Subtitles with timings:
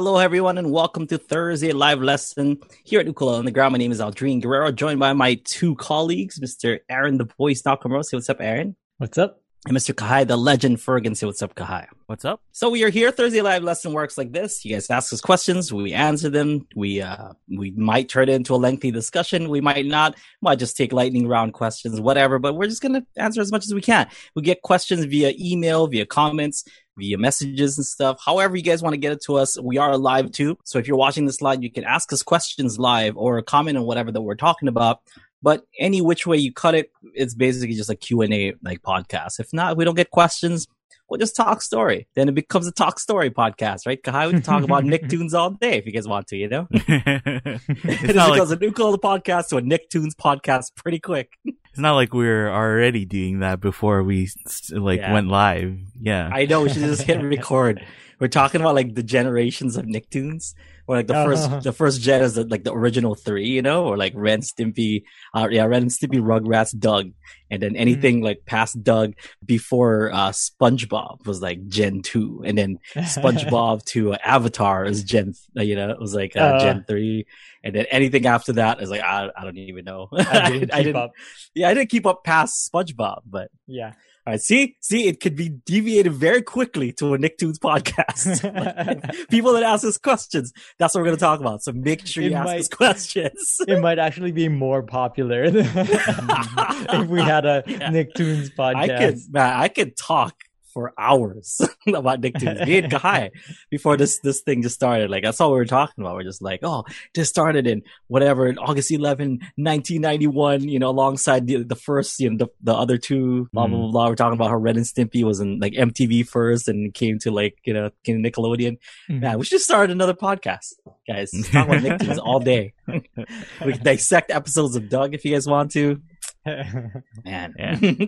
[0.00, 3.72] Hello, everyone, and welcome to Thursday live lesson here at Ukulele Underground.
[3.72, 6.78] My name is Aldrine Guerrero, joined by my two colleagues, Mr.
[6.88, 8.04] Aaron the Voice Nakamura.
[8.04, 8.76] Say what's up, Aaron.
[8.98, 9.42] What's up?
[9.66, 9.92] And Mr.
[9.92, 11.16] Kahai, the legend Fergan.
[11.16, 11.88] Say what's up, Kahai.
[12.06, 12.40] What's up?
[12.52, 13.10] So we are here.
[13.10, 14.64] Thursday live lesson works like this.
[14.64, 15.72] You guys ask us questions.
[15.72, 16.68] We answer them.
[16.76, 19.48] We, uh, we might turn it into a lengthy discussion.
[19.48, 20.14] We might not.
[20.40, 23.64] Might just take lightning round questions, whatever, but we're just going to answer as much
[23.64, 24.08] as we can.
[24.36, 26.62] We get questions via email, via comments
[26.98, 28.18] via messages and stuff.
[28.24, 30.58] However you guys want to get it to us, we are live too.
[30.64, 33.84] So if you're watching this live, you can ask us questions live or comment on
[33.84, 35.00] whatever that we're talking about.
[35.40, 39.38] But any which way you cut it, it's basically just a Q&A like podcast.
[39.38, 40.66] If not, if we don't get questions,
[41.08, 42.08] we'll just talk story.
[42.14, 44.02] Then it becomes a talk story podcast, right?
[44.02, 46.66] Kahai, we can talk about Nicktoons all day if you guys want to, you know?
[46.72, 51.38] it just becomes like, a Ukulele podcast to a Nicktoons podcast pretty quick.
[51.78, 54.28] It's not like we are already doing that before we
[54.72, 55.12] like yeah.
[55.12, 55.78] went live.
[56.00, 56.28] Yeah.
[56.32, 56.62] I know.
[56.62, 57.80] We should just hit record.
[58.18, 60.54] We're talking about like the generations of Nicktoons
[60.88, 61.26] or like the uh-huh.
[61.26, 65.04] first the first gen is like the original three, you know, or like Ren Stimpy,
[65.34, 67.12] uh, yeah, Ren Stimpy, Rugrats, Doug,
[67.50, 68.24] and then anything mm-hmm.
[68.24, 69.12] like past Doug
[69.44, 75.34] before uh, SpongeBob was like Gen two, and then SpongeBob to uh, Avatar is Gen,
[75.54, 77.26] you know, it was like uh, uh, Gen three,
[77.62, 80.08] and then anything after that is like I, I don't even know.
[80.12, 81.12] I didn't, I didn't
[81.54, 83.92] Yeah, I didn't keep up past SpongeBob, but yeah.
[84.28, 88.44] All right, see, see, it could be deviated very quickly to a Nicktoons podcast.
[88.44, 91.62] like, people that ask us questions, that's what we're going to talk about.
[91.62, 93.56] So make sure you it ask might, us questions.
[93.66, 97.90] it might actually be more popular if we had a yeah.
[97.90, 98.76] Nicktoons podcast.
[98.76, 100.34] I could, man, I could talk
[100.78, 102.64] for hours about Nicktoons.
[102.64, 103.30] Me and Kahai
[103.68, 105.10] before this this thing just started.
[105.10, 106.14] Like that's all we were talking about.
[106.14, 110.68] We're just like, oh, this started in whatever August 11, 1991.
[110.68, 113.48] You know, alongside the, the first, you know, the, the other two.
[113.52, 113.90] Blah blah mm.
[113.90, 114.08] blah.
[114.08, 117.32] We're talking about how Ren and Stimpy was in like MTV first and came to
[117.32, 118.78] like you know Nickelodeon.
[119.10, 119.20] Mm.
[119.20, 120.74] Man, we should start another podcast,
[121.08, 121.32] guys.
[121.50, 122.74] Talk about Nicktoons all day.
[122.86, 126.00] we can dissect episodes of Doug if you guys want to.
[126.46, 128.06] Man, yeah.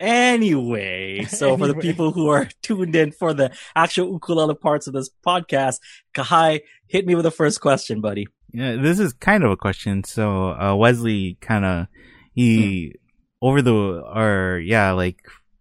[0.00, 4.92] Anyway, so for the people who are tuned in for the actual ukulele parts of
[4.92, 5.80] this podcast,
[6.14, 8.26] Kahai, hit me with the first question, buddy.
[8.52, 10.04] Yeah, this is kind of a question.
[10.04, 11.86] So, uh, Wesley kind of,
[12.34, 13.00] he, mm.
[13.40, 15.16] over the, or yeah, like,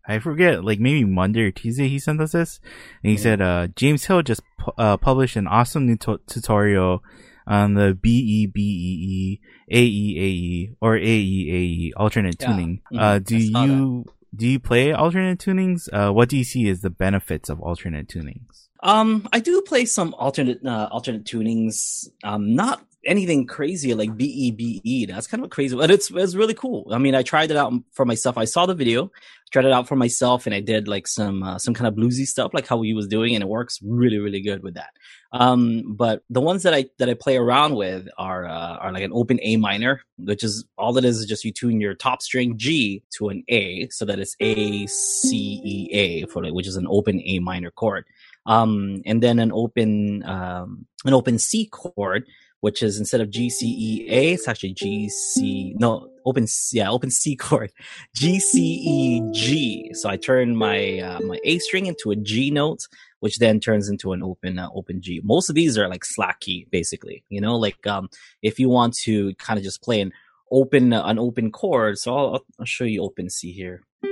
[0.06, 2.60] I forget, like maybe Monday or Tuesday he sent us this.
[3.04, 3.22] And he mm.
[3.22, 4.42] said, uh, James Hill just,
[4.78, 7.02] uh, published an awesome new to- tutorial
[7.47, 11.59] on the B E B E E A E A E or A E A
[11.59, 12.47] E alternate yeah.
[12.47, 12.81] tuning.
[12.91, 13.00] Mm-hmm.
[13.00, 15.90] Uh, do you do you play alternate tunings?
[15.91, 18.68] Uh, what do you see as the benefits of alternate tunings?
[18.84, 22.07] Um, I do play some alternate uh, alternate tunings.
[22.24, 25.06] Um, not anything crazy like B E B E.
[25.06, 26.88] That's kind of crazy, but it's it's really cool.
[26.91, 28.38] I mean, I tried it out for myself.
[28.38, 29.12] I saw the video,
[29.52, 32.25] tried it out for myself, and I did like some uh, some kind of bluesy
[32.25, 34.91] stuff, like how he was doing, and it works really really good with that.
[35.34, 39.03] Um, but the ones that I that I play around with are uh, are like
[39.03, 42.22] an open A minor, which is all it is is just you tune your top
[42.22, 46.68] string G to an A, so that it's A C E A for like, which
[46.68, 48.06] is an open A minor chord.
[48.46, 52.25] Um, and then an open um, an open C chord,
[52.59, 56.78] which is instead of G C E A, it's actually G C no open C,
[56.78, 57.72] yeah open C chord,
[58.16, 59.92] G C E G.
[59.94, 62.88] So I turn my uh, my A string into a G note
[63.22, 65.22] which then turns into an open uh, open G.
[65.24, 67.24] Most of these are like slack key, basically.
[67.30, 68.09] You know, like um,
[68.42, 70.12] if you want to kind of just play an
[70.52, 71.98] open uh, an open chord.
[71.98, 73.84] So I'll, I'll show you open C here.
[74.02, 74.12] There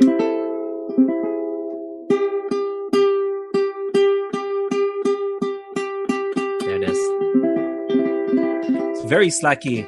[6.76, 6.98] it is.
[8.92, 9.88] It's very slacky.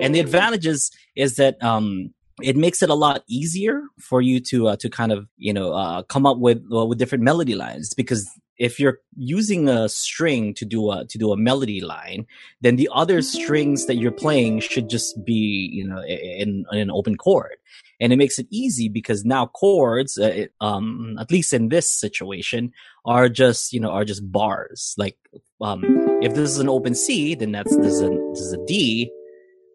[0.00, 2.12] And the advantages is that um,
[2.42, 5.72] it makes it a lot easier for you to uh, to kind of you know
[5.72, 7.94] uh, come up with uh, with different melody lines.
[7.94, 8.28] Because
[8.60, 12.26] if you're using a string to do a to do a melody line
[12.60, 16.90] then the other strings that you're playing should just be you know in, in an
[16.90, 17.56] open chord.
[18.02, 21.90] And it makes it easy because now chords uh, it, um at least in this
[21.90, 22.72] situation
[23.04, 24.94] are just you know are just bars.
[24.98, 25.16] Like
[25.60, 25.82] um
[26.22, 29.10] if this is an open c then that's this is a, this is a d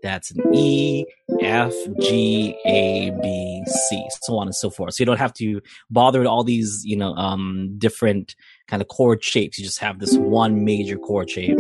[0.06, 1.04] that's an E,
[1.42, 4.94] F, G, A, B, C, so on and so forth.
[4.94, 8.36] So you don't have to bother with all these, you know, um, different
[8.68, 9.58] kind of chord shapes.
[9.58, 11.58] You just have this one major chord shape.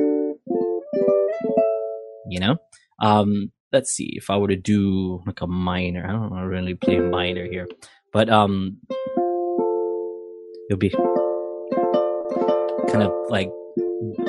[2.27, 2.57] You know?
[3.01, 6.05] Um, let's see if I were to do like a minor.
[6.07, 7.67] I don't really play minor here,
[8.13, 8.77] but um,
[10.69, 10.89] it'll be
[12.89, 13.49] kind of like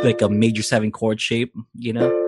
[0.02, 2.25] like a major seven chord shape, you know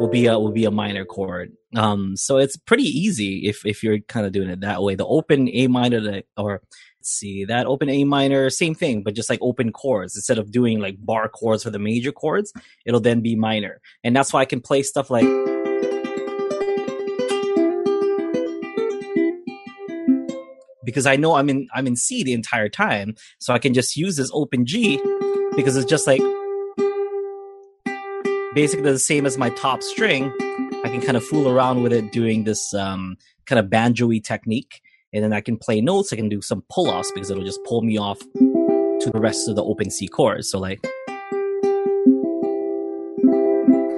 [0.00, 1.52] will be a will be a minor chord.
[1.76, 4.94] Um, so it's pretty easy if if you're kind of doing it that way.
[4.94, 6.62] The open A minor or
[6.98, 10.50] let's see that open A minor, same thing, but just like open chords instead of
[10.50, 12.52] doing like bar chords for the major chords,
[12.86, 15.28] it'll then be minor, and that's why I can play stuff like.
[20.82, 23.96] Because I know I'm in I'm in C the entire time, so I can just
[23.96, 24.98] use this open G
[25.54, 26.22] because it's just like
[28.54, 30.32] basically the same as my top string.
[30.84, 33.16] I can kind of fool around with it doing this um,
[33.46, 34.80] kind of banjoy technique.
[35.12, 36.12] And then I can play notes.
[36.12, 39.48] I can do some pull offs because it'll just pull me off to the rest
[39.48, 40.50] of the open C chords.
[40.50, 40.80] So, like,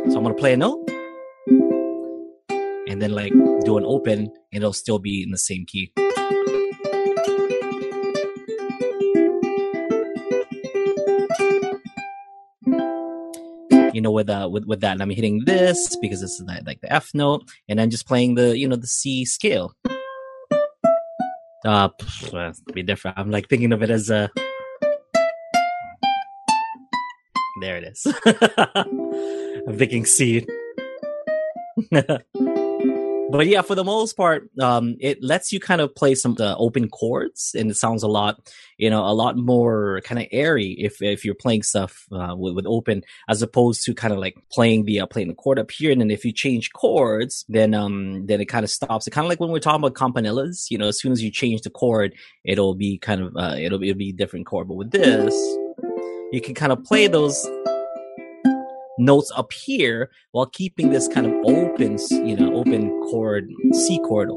[0.09, 0.89] so I'm going to play a note
[2.89, 3.33] and then, like,
[3.65, 4.19] do an open,
[4.53, 5.93] and it'll still be in the same key.
[13.93, 16.81] You know, with uh, with with that, and I'm hitting this because this is like
[16.81, 19.75] the F note, and I'm just playing the you know the C scale.
[21.65, 21.89] Uh,
[22.75, 23.19] be different.
[23.19, 24.31] I'm like thinking of it as a.
[27.61, 28.07] There it is.
[29.67, 30.47] I'm thinking C.
[33.33, 36.55] but yeah, for the most part, um, it lets you kind of play some the
[36.57, 40.73] open chords, and it sounds a lot, you know, a lot more kind of airy
[40.79, 44.37] if if you're playing stuff uh, with, with open, as opposed to kind of like
[44.51, 45.91] playing the uh, playing the chord up here.
[45.91, 49.07] And then if you change chords, then um then it kind of stops.
[49.07, 51.31] It kind of like when we're talking about campanellas, you know, as soon as you
[51.31, 52.15] change the chord,
[52.45, 54.69] it'll be kind of uh, it'll it'll be a different chord.
[54.69, 55.35] But with this,
[56.33, 57.49] you can kind of play those
[58.99, 64.31] notes up here while keeping this kind of open, you know, open chord, C chord.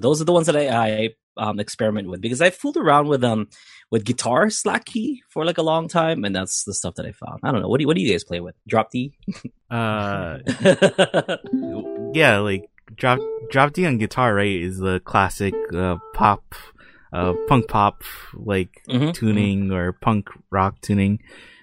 [0.01, 3.23] those are the ones that I, I um, experiment with because I fooled around with
[3.23, 3.47] um
[3.89, 7.11] with guitar slack key for like a long time, and that's the stuff that I
[7.11, 7.39] found.
[7.43, 7.67] I don't know.
[7.67, 8.55] What do you, what do you guys play with?
[8.67, 9.13] Drop D?
[9.69, 10.39] uh,
[12.13, 13.19] yeah, like drop
[13.49, 14.55] drop D on guitar, right?
[14.55, 16.55] Is the classic uh, pop,
[17.13, 18.03] uh, punk pop
[18.33, 19.73] like mm-hmm, tuning mm-hmm.
[19.73, 21.19] or punk rock tuning.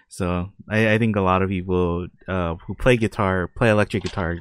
[0.08, 4.38] So I, I think a lot of people uh, who play guitar, play electric guitar,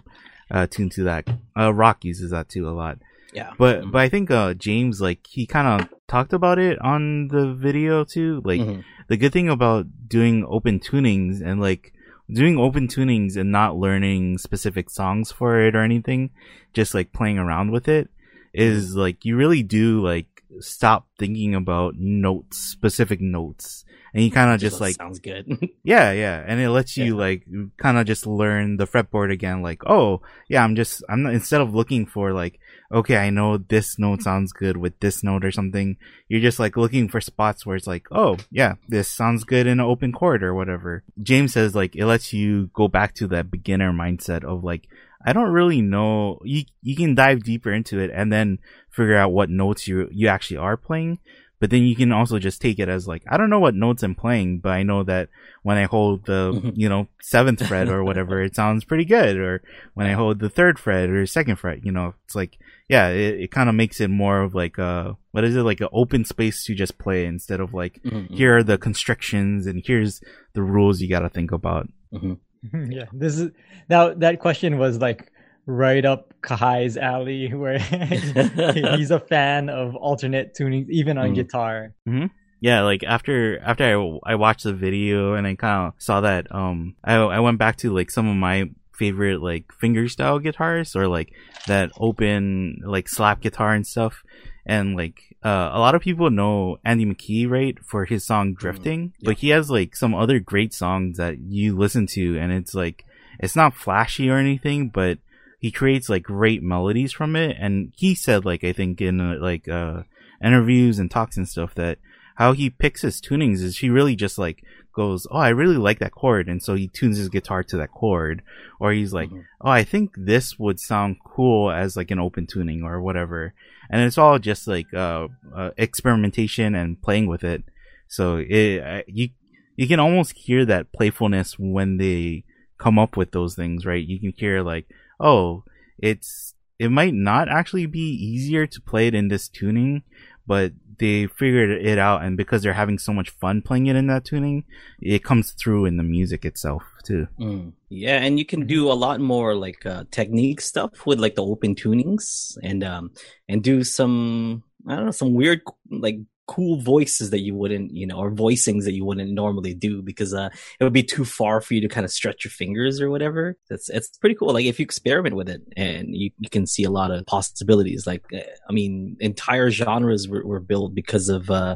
[0.50, 1.28] uh, tune to that.
[1.58, 3.00] Uh, rock uses that too a lot.
[3.38, 3.52] Yeah.
[3.56, 3.92] But mm-hmm.
[3.92, 8.04] but I think uh James like he kind of talked about it on the video
[8.04, 8.42] too.
[8.44, 8.82] Like mm-hmm.
[9.10, 11.94] the good thing about doing open tunings and like
[12.32, 16.32] doing open tunings and not learning specific songs for it or anything,
[16.74, 18.10] just like playing around with it
[18.54, 19.02] is mm-hmm.
[19.02, 23.86] like you really do like stop thinking about notes, specific notes,
[24.16, 25.46] and you kind of just, just like sounds good.
[25.84, 27.22] yeah, yeah, and it lets you yeah.
[27.22, 27.46] like
[27.78, 29.62] kind of just learn the fretboard again.
[29.62, 32.60] Like, oh yeah, I'm just I'm not, instead of looking for like
[32.92, 35.98] okay, I know this note sounds good with this note or something.
[36.28, 39.80] You're just like looking for spots where it's like, oh, yeah, this sounds good in
[39.80, 41.04] an open chord or whatever.
[41.22, 44.88] James says like it lets you go back to that beginner mindset of like,
[45.26, 46.40] I don't really know.
[46.44, 48.60] You you can dive deeper into it and then
[48.92, 51.20] figure out what notes you you actually are playing.
[51.60, 54.04] But then you can also just take it as like, I don't know what notes
[54.04, 55.30] I'm playing, but I know that
[55.64, 56.70] when I hold the, mm-hmm.
[56.76, 59.38] you know, seventh fret or whatever, it sounds pretty good.
[59.38, 59.64] Or
[59.96, 63.42] when I hold the third fret or second fret, you know, it's like, yeah, it,
[63.42, 66.26] it kind of makes it more of like a, what is it, like an open
[66.26, 68.34] space to just play instead of like, mm-hmm.
[68.34, 70.22] here are the constrictions and here's
[70.54, 71.88] the rules you got to think about.
[72.14, 72.34] Mm-hmm.
[72.90, 73.52] Yeah, this is
[73.88, 75.32] now that question was like
[75.68, 81.36] right up Kahai's alley, where he's a fan of alternate tunings, even on mm.
[81.36, 81.94] guitar.
[82.08, 82.28] Mm-hmm.
[82.60, 86.48] Yeah, like after after I, I watched the video and I kind of saw that,
[86.54, 91.08] um, I I went back to like some of my favorite like fingerstyle guitars or
[91.08, 91.32] like
[91.68, 94.24] that open like slap guitar and stuff.
[94.66, 98.58] And like uh, a lot of people know Andy McKee, right, for his song mm,
[98.58, 99.30] Drifting, mm, yeah.
[99.30, 103.06] but he has like some other great songs that you listen to, and it's like
[103.40, 105.20] it's not flashy or anything, but
[105.60, 107.58] he creates like great melodies from it.
[107.60, 110.04] And he said like I think in uh, like uh
[110.44, 111.98] interviews and talks and stuff that
[112.36, 114.64] how he picks his tunings is he really just like
[114.98, 116.50] goes, Oh, I really like that chord.
[116.50, 118.42] And so he tunes his guitar to that chord.
[118.80, 119.42] Or he's like, mm-hmm.
[119.62, 123.54] Oh, I think this would sound cool as like an open tuning or whatever.
[123.90, 127.64] And it's all just like, uh, uh experimentation and playing with it.
[128.08, 129.30] So it, uh, you,
[129.76, 132.44] you can almost hear that playfulness when they
[132.78, 134.06] come up with those things, right?
[134.06, 134.88] You can hear like,
[135.20, 135.64] oh,
[135.98, 140.04] it's, it might not actually be easier to play it in this tuning,
[140.46, 144.08] but they figured it out, and because they're having so much fun playing it in
[144.08, 144.64] that tuning,
[145.02, 147.28] it comes through in the music itself too.
[147.40, 147.74] Mm.
[147.90, 151.44] Yeah, and you can do a lot more like uh, technique stuff with like the
[151.44, 153.12] open tunings, and um,
[153.48, 158.08] and do some I don't know some weird like cool voices that you wouldn't, you
[158.08, 160.50] know, or voicings that you wouldn't normally do because uh,
[160.80, 163.58] it would be too far for you to kind of stretch your fingers or whatever.
[163.70, 164.54] It's it's pretty cool.
[164.54, 168.08] Like if you experiment with it, and you, you can see a lot of possibilities.
[168.08, 168.40] Like uh,
[168.70, 171.50] I mean, entire genres were, were built because of.
[171.50, 171.76] Uh,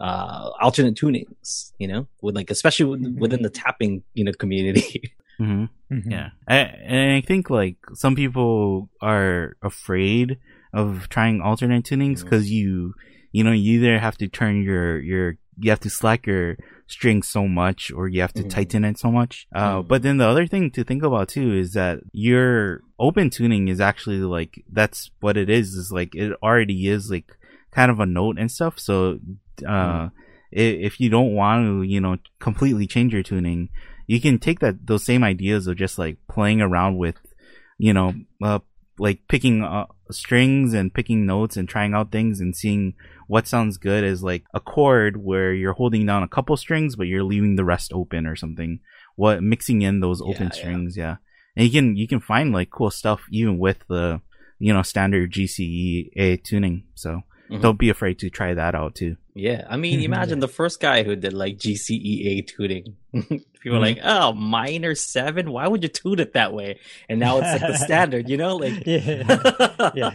[0.00, 3.18] uh, alternate tunings, you know, with like especially Mm-hmm.
[3.18, 5.12] within the tapping, you know, community.
[5.38, 6.10] hmm Mhm.
[6.10, 10.38] Yeah, I, and I think like some people are afraid
[10.72, 12.94] of trying alternate tunings because you,
[13.32, 16.56] you know, you either have to turn your your you have to slack your
[16.86, 18.48] string so much or you have to Mhm.
[18.50, 19.46] tighten it so much.
[19.54, 19.88] Uh, Mhm.
[19.88, 23.80] but then the other thing to think about too is that your open tuning is
[23.80, 25.74] actually like that's what it is.
[25.74, 27.36] Is like it already is like
[27.72, 28.78] kind of a note and stuff.
[28.78, 29.18] So,
[29.66, 30.08] uh,
[30.56, 33.68] i- if you don't want to, you know, completely change your tuning,
[34.06, 37.16] you can take that those same ideas of just like playing around with,
[37.78, 38.60] you know, uh,
[38.98, 42.94] like picking uh, strings and picking notes and trying out things and seeing
[43.26, 47.06] what sounds good is like a chord where you're holding down a couple strings but
[47.06, 48.80] you're leaving the rest open or something.
[49.16, 50.52] What mixing in those open yeah.
[50.52, 51.16] strings, yeah.
[51.56, 54.20] And you can you can find like cool stuff even with the
[54.58, 56.84] you know standard GCE tuning.
[56.94, 57.60] So Mhm.
[57.62, 59.16] don't be afraid to try that out too.
[59.34, 62.96] Yeah, I mean, imagine the first guy who did like GCEA tuning.
[63.12, 63.96] People were Mhm.
[63.96, 65.50] like, "Oh, minor seven?
[65.50, 66.78] Why would you tune it that way?"
[67.08, 69.90] And now it's like the standard, you know, like Yeah.
[69.94, 70.12] Yeah.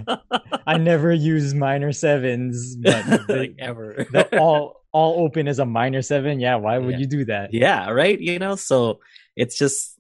[0.67, 4.05] I never use minor sevens, but the, like ever.
[4.11, 6.39] the all all open is a minor seven.
[6.39, 6.99] Yeah, why would Yeah.
[6.99, 7.53] you do that?
[7.53, 8.19] yeah, right.
[8.19, 8.99] You know, so
[9.35, 9.97] it's just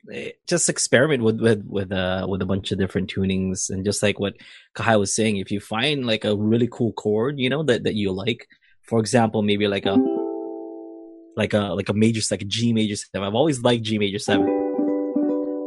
[0.47, 4.19] just experiment with with with uh with a bunch of different tunings, and just like
[4.19, 4.35] what
[4.75, 7.95] Kahai was saying, if you find like a really cool chord, you know, that that
[7.95, 8.47] you like,
[8.83, 9.97] for example, maybe like a
[11.35, 13.27] like a like a major like a G major seven.
[13.27, 14.62] I've always liked G major seven.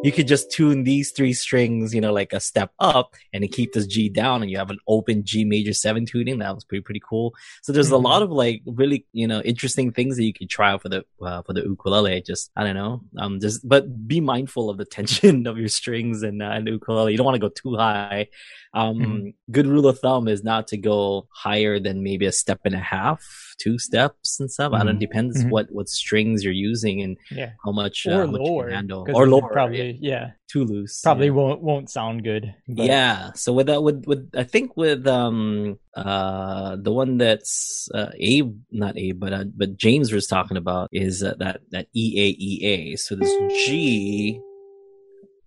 [0.06, 3.50] You could just tune these three strings, you know, like a step up, and then
[3.50, 6.38] keep this G down, and you have an open G major seven tuning.
[6.38, 7.34] That was pretty pretty cool.
[7.62, 8.02] So there's a Mhm.
[8.10, 11.04] lot of like really you know interesting things that you could try out for the
[11.20, 12.22] uh, for the ukulele.
[12.22, 16.22] Just I don't know, um, just but be mindful of the tension of your strings
[16.22, 17.10] and uh, and the ukulele.
[17.12, 18.28] You don't want to go too high.
[18.74, 19.34] Um, Mhm.
[19.50, 22.78] good rule of thumb is not to go higher than maybe a step and a
[22.78, 23.24] half,
[23.58, 24.72] two steps and stuff.
[24.72, 25.00] I don't Mhm.
[25.00, 25.50] depends Mhm.
[25.50, 28.86] what what strings you're using and Yeah, how much or uh, how much you can
[28.88, 31.32] lower, or lower Probably, yeah, yeah, too loose probably yeah.
[31.32, 32.54] won't won't sound good.
[32.68, 33.32] but- Yeah.
[33.34, 38.54] So with that, with with I think with um uh the one that's uh, Abe,
[38.70, 42.26] not Abe, but uh, but James was talking about is uh, that that E A
[42.38, 42.96] E A.
[42.96, 43.30] So this
[43.66, 44.40] G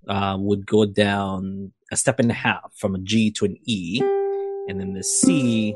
[0.08, 4.00] uh would go down a step and a half from a G to an E,
[4.68, 5.75] and then the C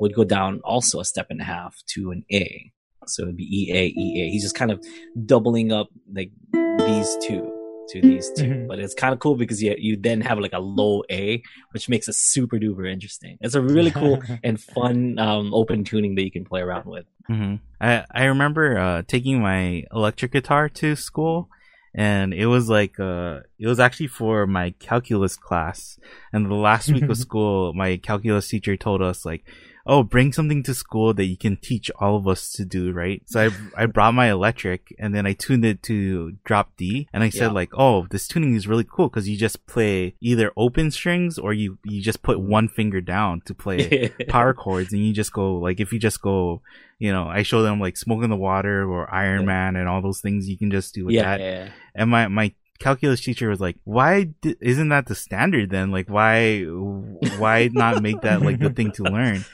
[0.00, 2.70] would go down also a step and a half to an A.
[3.06, 4.30] So it'd be E A E A.
[4.30, 4.84] He's just kind of
[5.24, 7.50] doubling up like these two
[7.88, 8.66] to these 2 Mhm.
[8.68, 11.88] but it's kind of cool because you you then have like a low A, which
[11.88, 13.38] makes it super duper interesting.
[13.40, 17.06] It's a really cool and fun um, open tuning that you can play around with.
[17.26, 21.48] hmm I I remember uh, taking my electric guitar to school,
[21.94, 25.98] and it was like uh, it was actually for my calculus class.
[26.32, 29.44] And the last week of school, my calculus teacher told us like,
[29.86, 33.22] "Oh, bring something to school that you can teach all of us to do." Right?
[33.26, 37.22] So I I brought my electric, and then I tuned it to drop D, and
[37.22, 37.60] I said Yeah.
[37.60, 41.52] like, "Oh, this tuning is really cool because you just play either open strings or
[41.52, 45.56] you you just put one finger down to play." power chords and you just go
[45.56, 46.60] like if you just go
[46.98, 49.46] you know i show them like smoke in the water or iron Yeah.
[49.46, 52.52] man and all those things you can just do with yeah, that and my my
[52.80, 56.62] calculus teacher was like why di- isn't that the standard then like why
[57.38, 59.44] why not make that like the thing to learn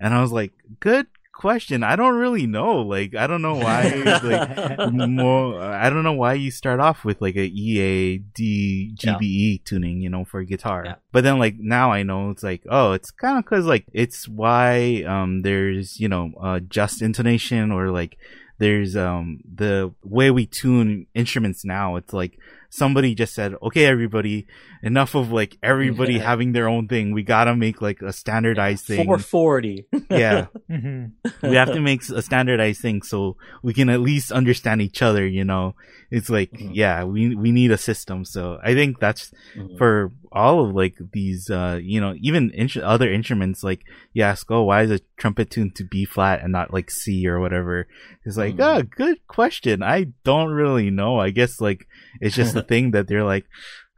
[0.00, 1.06] and i was like good
[1.38, 1.84] question.
[1.84, 2.80] I don't really know.
[2.82, 3.88] Like i don't know why
[4.22, 8.92] like more i don't know why you start off with like a E ea d
[8.96, 10.82] gbe tuning you know for guitar.
[10.84, 10.94] Yeah.
[11.12, 14.28] but then like now i know it's like oh it's kind of because like it's
[14.28, 18.18] why um there's you know uh just intonation or like
[18.58, 21.96] there's um the way we tune instruments now.
[21.96, 22.38] It's like
[22.70, 24.46] somebody just said okay everybody
[24.82, 26.22] enough of like everybody Yeah.
[26.24, 29.86] having their own thing we gotta make like a standardized thing 440.
[29.94, 30.04] Mhm.
[30.10, 30.46] yeah
[31.48, 35.26] we have to make a standardized thing so we can at least understand each other
[35.26, 35.74] you know
[36.10, 36.70] it's like Mhm.
[36.74, 39.78] yeah we we need a system so i think that's Mhm.
[39.78, 43.82] for all of like these uh you know even instru- other instruments like
[44.12, 47.26] you ask oh why is a trumpet tuned to b flat and not like c
[47.26, 47.86] or whatever
[48.24, 48.60] it's like Mhm.
[48.60, 51.86] oh good question i don't really know i guess like
[52.20, 53.46] it's just the thing that they're like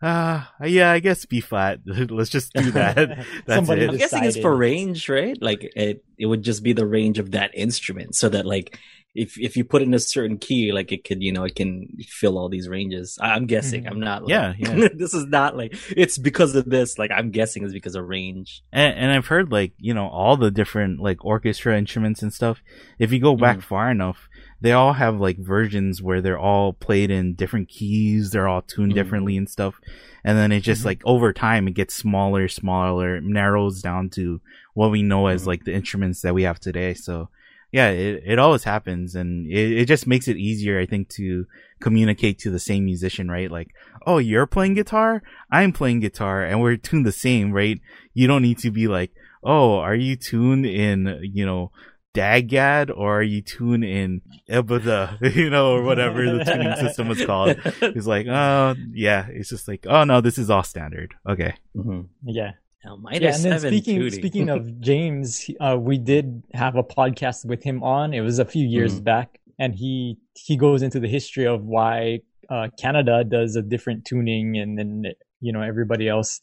[0.03, 1.81] uh, yeah, I guess B flat.
[1.85, 2.97] Let's just do that.
[3.47, 3.91] That's Somebody it.
[3.91, 5.37] I'm guessing it's for range, right?
[5.43, 8.79] Like it, it would just be the range of that instrument, so that like
[9.14, 11.88] if if you put in a certain key, like it could, you know, it can
[12.07, 13.19] fill all these ranges.
[13.21, 13.85] I'm guessing.
[13.85, 13.90] Mhm.
[13.90, 14.23] I'm not.
[14.23, 14.88] Like, Yeah, yeah.
[14.95, 16.97] this is not like it's because of this.
[16.99, 18.62] Like I'm guessing it's because of range.
[18.73, 22.62] And, and I've heard like you know all the different like orchestra instruments and stuff.
[22.99, 23.62] If you go back Mhm.
[23.64, 24.29] far enough,
[24.61, 28.31] they all have like versions where they're all played in different keys.
[28.31, 28.97] They're all tuned Mhm.
[28.97, 29.75] differently and stuff.
[30.23, 30.87] And then it just Mhm.
[30.87, 34.40] like over time it gets smaller, smaller, narrows down to
[34.75, 35.47] what we know as Mhm.
[35.47, 36.95] like the instruments that we have today.
[36.95, 37.29] So
[37.73, 41.47] yeah, it, it always happens and it, it just makes it easier, I think, to
[41.81, 43.50] communicate to the same musician, right?
[43.50, 43.69] Like,
[44.07, 45.23] oh, you're playing guitar?
[45.50, 47.81] I'm playing guitar and we're tuned the same, right?
[48.15, 49.12] You don't need to be like,
[49.43, 51.71] oh, are you tuned in, you know,
[52.12, 57.25] DADGAD or are you tuned in Ebada, you know, or whatever the tuning system was
[57.25, 57.57] called?
[57.83, 61.15] It's like, oh, yeah, it's just like, oh no, this is all standard.
[61.29, 61.55] Okay.
[61.77, 62.09] Mhm.
[62.25, 62.53] Yeah.
[62.85, 67.63] Now, yeah, and then speaking speaking of James, uh, we did have a podcast with
[67.63, 68.15] him on.
[68.15, 69.05] It was a few years Mhm.
[69.05, 74.05] back, and he he goes into the history of why uh, Canada does a different
[74.07, 75.05] tuning, and then
[75.41, 76.41] you know everybody else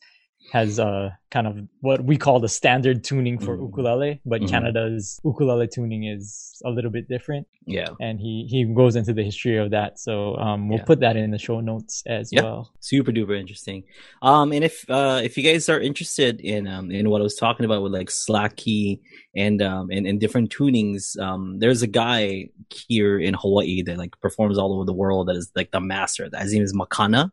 [0.54, 3.62] has uh kind of what we call the standard tuning for Mhm.
[3.68, 4.50] ukulele, but Mhm.
[4.50, 9.24] Canada's ukulele tuning is a little bit different, yeah, and he he goes into the
[9.24, 10.00] history of that.
[10.00, 10.86] So um, we'll Yeah.
[10.86, 12.44] put that in the show notes as Yeah.
[12.44, 12.72] well.
[12.80, 13.84] super duper interesting.
[14.22, 17.36] Um, and if uh if you guys are interested in um in what I was
[17.36, 19.02] talking about with like slack key
[19.36, 22.48] and um and, and different tunings, um, there's a guy
[22.88, 26.30] here in Hawaii that like performs all over the world that is like the master.
[26.40, 27.32] His name is Makana.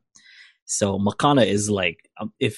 [0.64, 2.56] So Makana is like um, if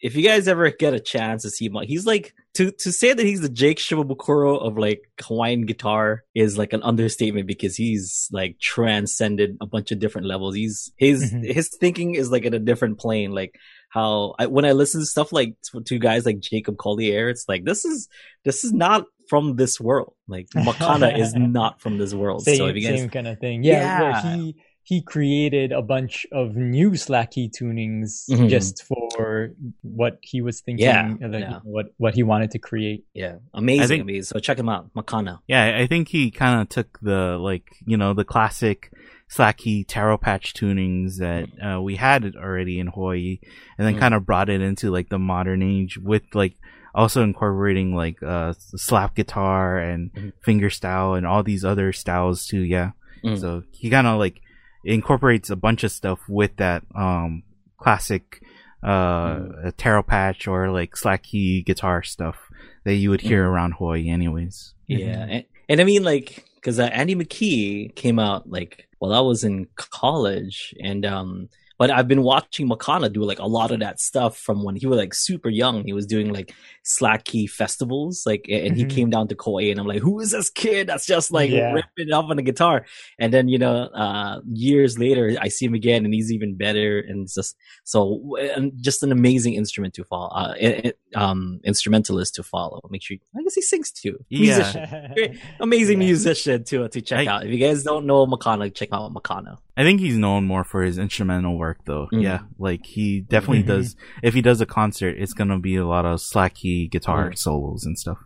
[0.00, 3.12] if you guys ever get a chance to see him, he's like to to say
[3.12, 8.28] that he's the Jake Shimabukuro of like Hawaiian guitar is like an understatement because he's
[8.32, 10.54] like transcended a bunch of different levels.
[10.54, 11.52] He's his Mhm.
[11.54, 13.32] his thinking is like in a different plane.
[13.32, 13.54] Like
[13.90, 15.54] how I, when I listen to stuff like
[15.86, 18.08] to, guys like Jacob Collier, it's like this is
[18.44, 20.14] this is not from this world.
[20.28, 22.42] Like Makana is not from this world.
[22.44, 23.62] Same, so if you guys same kind of thing.
[23.64, 24.36] Yeah, Yeah.
[24.36, 24.56] he
[24.88, 28.48] he created a bunch of new slacky key tunings Mhm.
[28.48, 29.50] just for
[29.82, 31.58] what he was thinking, Yeah, uh, like, yeah.
[31.64, 33.02] what what he wanted to create.
[33.12, 34.22] yeah, amazing, think- amazing.
[34.32, 35.40] So check him out, Makana.
[35.48, 38.92] Yeah, I think he kind of took the like you know the classic
[39.28, 43.40] slacky taro patch tunings that uh, we had already in Hawaii,
[43.76, 43.98] and then Mm.
[43.98, 46.54] kind of brought it into like the modern age with like
[46.94, 50.32] also incorporating like uh slap guitar and Mhm.
[50.44, 52.60] finger style and all these other styles too.
[52.62, 52.92] Yeah,
[53.24, 53.36] Mm.
[53.40, 54.40] so he kind of like
[54.86, 57.42] incorporates a bunch of stuff with that um
[57.78, 58.40] classic
[58.82, 62.36] uh taro patch or like slacky guitar stuff
[62.84, 63.48] that you would hear Mm.
[63.50, 64.74] around Hawaii anyways.
[64.86, 65.28] Yeah, Mhm.
[65.30, 69.44] and, and I mean like because uh, Andy McKee came out like while I was
[69.44, 74.00] in college, and um, but I've been watching Makana do like a lot of that
[74.00, 75.84] stuff from when he was like super young.
[75.84, 78.90] He was doing like slack key festivals, like, and he Mhm.
[78.90, 81.72] came down to Kauai, and I'm like, who is this kid that's just like Yeah.
[81.72, 82.86] ripping it up on the guitar?
[83.18, 86.98] And then you know, uh, years later, I see him again, and he's even better,
[87.00, 91.60] and it's just so and just an amazing instrument to follow, uh, i- i- um,
[91.64, 92.80] instrumentalist to follow.
[92.90, 94.18] Make sure, I guess he sings too.
[94.28, 94.56] Yeah.
[94.56, 96.06] Musician amazing Yeah.
[96.08, 97.44] musician to to check I- out.
[97.46, 99.58] If you guys don't know Makana, check out Makana.
[99.76, 102.08] I think he's known more for his instrumental work though.
[102.12, 102.22] Mm.
[102.22, 102.38] Yeah.
[102.58, 103.66] Like he definitely Mhm.
[103.66, 107.38] does if he does a concert, it's gonna be a lot of slacky guitar Mm.
[107.38, 108.18] solos and stuff.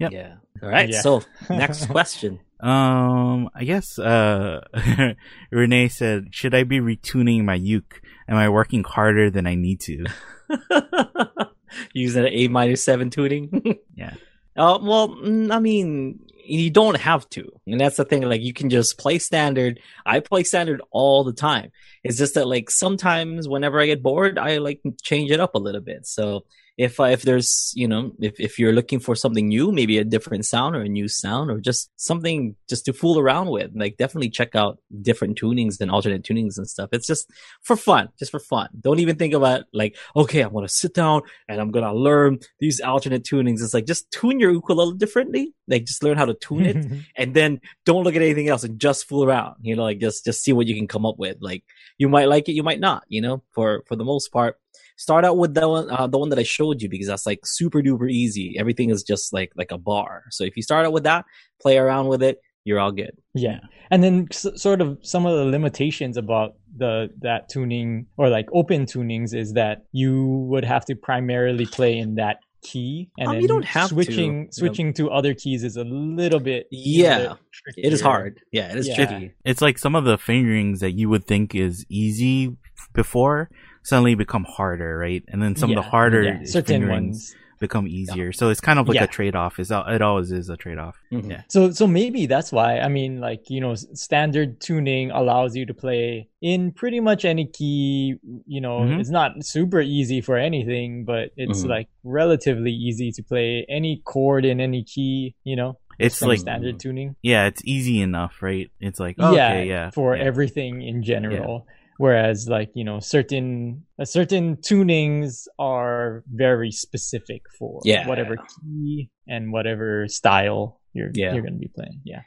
[0.00, 0.12] Yep.
[0.12, 0.34] Yeah.
[0.62, 0.88] All right.
[0.88, 1.00] Yeah.
[1.00, 2.40] So next question.
[2.60, 4.62] Um I guess uh
[5.52, 8.00] Renee said, Should I be retuning my uke?
[8.28, 10.06] Am I working harder than I need to?
[11.92, 13.78] Using an A minor minus seven tuning.
[13.94, 14.14] Yeah.
[14.56, 18.22] Uh, well, mm, I mean, you don't have to, and that's the thing.
[18.22, 19.80] Like, you can just play standard.
[20.04, 21.72] I play standard all the time.
[22.04, 25.58] It's just that, like, sometimes whenever I get bored, I like change it up a
[25.58, 26.06] little bit.
[26.06, 26.44] So
[26.76, 30.04] if uh, if there's you know if if you're looking for something new, maybe a
[30.04, 33.96] different sound or a new sound or just something just to fool around with, like
[33.96, 36.90] definitely check out different tunings and alternate tunings and stuff.
[36.92, 37.30] It's just
[37.62, 38.68] for fun, just for fun.
[38.78, 42.80] Don't even think about like, okay, I'm gonna sit down and I'm gonna learn these
[42.80, 43.62] alternate tunings.
[43.62, 45.54] It's like just tune your ukulele differently.
[45.66, 46.86] Like just learn how to tune it
[47.16, 49.56] and then don't look at anything else and just fool around.
[49.62, 51.38] You know, like just just see what you can come up with.
[51.40, 51.64] Like
[51.96, 53.04] you might like it, you might not.
[53.08, 54.58] You know, for for the most part,
[54.96, 57.40] start out with the one uh, the one that I showed you because that's like
[57.44, 58.56] super duper easy.
[58.58, 60.24] Everything is just like like a bar.
[60.30, 61.24] So if you start out with that,
[61.60, 63.12] play around with it, you're all good.
[63.34, 68.28] Yeah, and then s- sort of some of the limitations about the that tuning or
[68.28, 73.28] like open tunings is that you would have to primarily play in that key, and
[73.28, 73.94] Um, then you don't have to.
[73.94, 74.48] switching Yeah.
[74.50, 77.18] switching to other keys is a little bit Yeah.
[77.18, 77.38] little
[77.76, 78.40] bit It is hard.
[78.50, 78.94] Yeah, it is Yeah.
[78.96, 79.32] tricky.
[79.44, 82.56] It's like some of the fingerings that you would think is easy
[82.92, 83.50] before
[83.86, 85.22] suddenly become harder, right?
[85.28, 87.36] And then some of the harder yeah, certain fingerings ones.
[87.60, 88.32] become easier.
[88.32, 89.04] So it's kind of like Yeah.
[89.04, 89.58] a trade off.
[89.70, 90.96] Al- it always is a trade off.
[91.12, 91.30] Mhm.
[91.30, 91.42] Yeah.
[91.48, 93.74] So so maybe that's why I mean like you know
[94.06, 98.16] standard tuning allows you to play in pretty much any key
[98.54, 99.00] you know Mhm.
[99.00, 101.68] it's not super easy for anything but it's Mhm.
[101.74, 106.76] like relatively easy to play any chord in any key you know It's like standard
[106.78, 108.68] tuning yeah, it's easy enough, right?
[108.80, 110.24] It's like oh, yeah, okay, yeah, for yeah.
[110.30, 111.66] everything in general
[111.98, 118.06] whereas like you know certain uh, certain tunings are very specific for Yeah.
[118.08, 121.32] whatever key and whatever style you're Yeah.
[121.32, 122.22] you're going to be playing yeah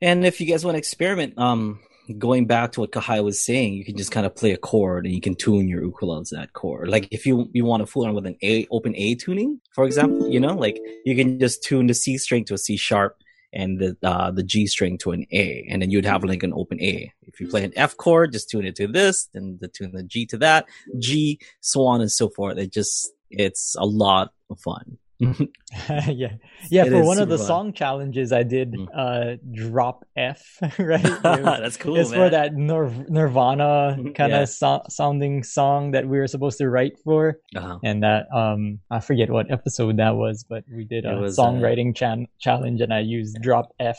[0.00, 1.78] And if you guys want to experiment, um,
[2.18, 5.06] going back to what Kahai was saying, you can just kind of play a chord
[5.06, 6.88] and you can tune your ukulele to that chord.
[6.88, 9.84] Like if you you want to fool around with an A open A tuning, for
[9.84, 13.21] example, you know, like you can just tune the C string to a C sharp
[13.52, 16.52] and the uh, the G string to an A, and then you'd have like an
[16.54, 17.12] open A.
[17.22, 20.02] If you play an F chord, just tune it to this, then the tune the
[20.02, 20.66] G to that,
[20.98, 22.58] G, so on and so forth.
[22.58, 24.98] It just it's a lot of fun.
[25.22, 26.32] Yeah
[26.70, 27.46] yeah It for one of the fun.
[27.46, 28.88] song challenges i did Mm.
[28.94, 31.96] uh drop f right It was- That's cool.
[31.96, 32.18] it's man.
[32.20, 34.44] for that Nir- nirvana Mhm, kind of yeah.
[34.46, 37.78] so- sounding song that we were supposed to write for Uh-huh.
[37.82, 41.38] and that um i forget what episode that was but we did a It was,
[41.38, 43.98] uh, songwriting chan- challenge and i used drop f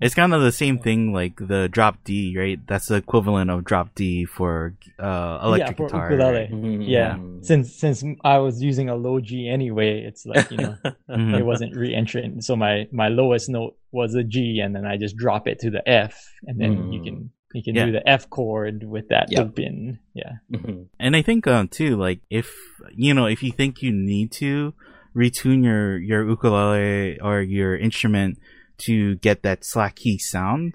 [0.00, 2.58] It's kind of the same thing, like the drop D, right?
[2.66, 6.10] That's the equivalent of drop D for uh, electric for guitar.
[6.10, 6.38] ukulele.
[6.38, 6.50] right?
[6.52, 6.84] Mhm.
[6.86, 10.74] yeah since since i was using a low g anyway it's like you know
[11.38, 15.16] it wasn't re-entrant so my my lowest note was a g and then i just
[15.16, 16.14] drop it to the f
[16.46, 17.04] and then you Mm.
[17.04, 17.86] can you can Yeah.
[17.86, 19.46] do the f chord with that Yep.
[19.46, 20.86] open yeah Mhm.
[20.98, 22.48] And I think um too, like if
[22.94, 24.74] you know, if you think you need to
[25.14, 28.38] retune your your ukulele or your instrument
[28.86, 30.74] to get that slack key sound,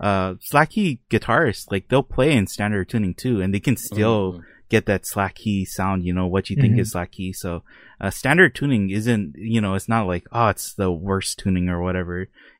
[0.00, 4.34] uh, slack key guitarists like they'll play in standard tuning too, and they can still
[4.34, 4.42] Mhm.
[4.74, 5.98] Get that slack key sound.
[6.06, 6.80] You know what you think Mhm.
[6.82, 7.32] is slack key.
[7.44, 7.50] So
[8.00, 11.80] uh, standard tuning isn't you know it's not like oh it's the worst tuning or
[11.86, 12.14] whatever.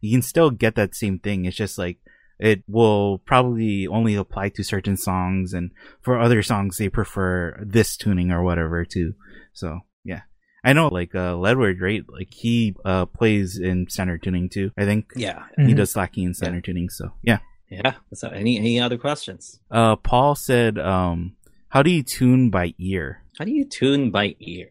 [0.04, 1.38] You can still get that same thing.
[1.46, 1.98] It's just like
[2.50, 5.70] it will probably only apply to certain songs and
[6.04, 9.08] for other songs they prefer this tuning or whatever too
[9.52, 9.68] so
[10.12, 10.22] yeah
[10.64, 14.84] i know like uh ledward right like he uh plays in standard tuning too i
[14.88, 15.44] think Yeah.
[15.56, 15.76] he Mhm.
[15.76, 17.38] does key in standard tuning so yeah
[17.70, 17.94] Yeah.
[18.20, 19.60] So any any other questions?
[19.70, 21.36] uh paul said um
[21.72, 24.68] how do you tune by ear How do you tune by ear?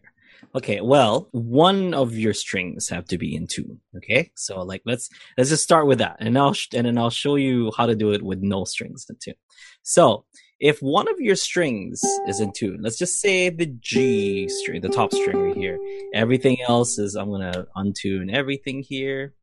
[0.54, 3.80] Okay, well, one of your strings have to be in tune.
[3.96, 7.10] Okay, so like let's let's just start with that, and I'll sh- and then I'll
[7.10, 9.34] show you how to do it with no strings in tune.
[9.82, 10.26] So
[10.60, 14.88] if one of your strings is in tune, let's just say the G string, the
[14.88, 15.78] top string right here.
[16.14, 19.34] Everything else is I'm gonna untune everything here.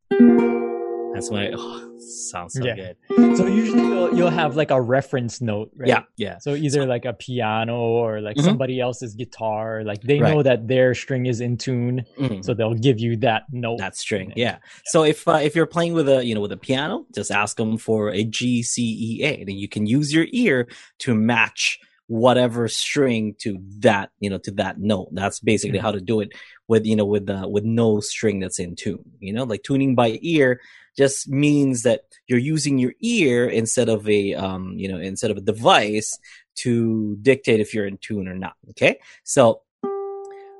[1.12, 2.76] That's why oh, sounds so Yeah.
[2.76, 3.36] good.
[3.36, 6.38] so usually you'll, you'll have like a reference note right Yeah, yeah.
[6.38, 8.44] so either like a piano or like Mhm.
[8.44, 10.32] somebody else's guitar like they Right.
[10.32, 12.44] know that their string is in tune Mhm.
[12.44, 15.92] so they'll give you that note that string yeah so if uh, if you're playing
[15.94, 18.82] with a you know with a piano just ask them for a g c
[19.18, 20.68] e a then you can use your ear
[21.00, 25.82] to match whatever string to that you know to that note that's basically Mhm.
[25.82, 26.30] how to do it
[26.70, 29.94] with you know with uh, with no string that's in tune you know like tuning
[29.94, 30.60] by ear
[30.96, 35.36] just means that you're using your ear instead of a um you know instead of
[35.36, 36.18] a device
[36.54, 39.62] to dictate if you're in tune or not okay so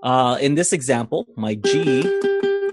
[0.03, 2.03] uh in this example my g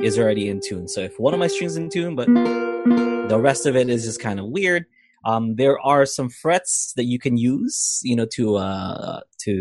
[0.01, 0.87] is already in tune.
[0.87, 4.19] So if one of my strings in tune, but the rest of it is just
[4.19, 4.85] kind of weird.
[5.27, 9.53] Um, there are some frets that you can use, you know, to uh to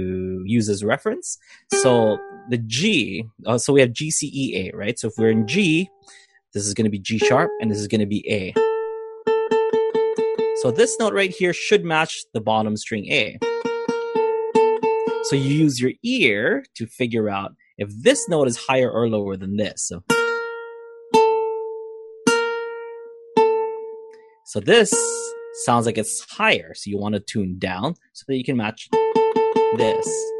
[0.47, 1.39] use as reference.
[1.83, 4.97] So the G, uh, so we have G C E A, right?
[4.97, 5.91] So if we're in G,
[6.55, 8.55] this is going to be G sharp, and this is going to be A.
[10.63, 13.37] So this note right here should match the bottom string A.
[15.25, 19.37] So you use your ear to figure out if this note is higher or lower
[19.37, 19.89] than this.
[19.89, 20.05] So
[24.49, 24.95] So this
[25.65, 26.75] sounds like it's higher.
[26.75, 28.89] So you want to tune down so that you can match
[29.77, 30.33] this.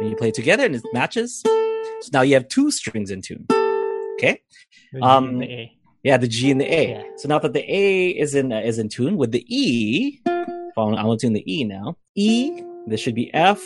[0.00, 3.46] When you play together and it matches, so now you have two strings in tune.
[4.14, 4.42] Okay.
[5.02, 5.70] Um, the.
[6.04, 6.90] Yeah, the G and the A.
[6.90, 7.02] Yeah.
[7.16, 10.78] So now that the A is in uh, is in tune with the E, if
[10.78, 11.96] I want, I want to tune the E now.
[12.14, 13.60] E, this should be F,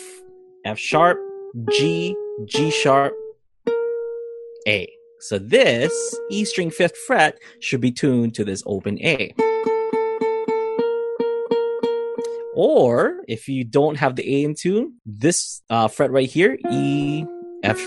[0.65, 1.19] F sharp,
[1.71, 3.15] G, G sharp,
[4.67, 4.89] a.
[5.21, 5.93] So this
[6.31, 9.35] E string fifth fret should be tuned to this open A.
[12.55, 17.25] Or if you don't have the A in tune, this uh, fret right here, E,
[17.63, 17.81] F,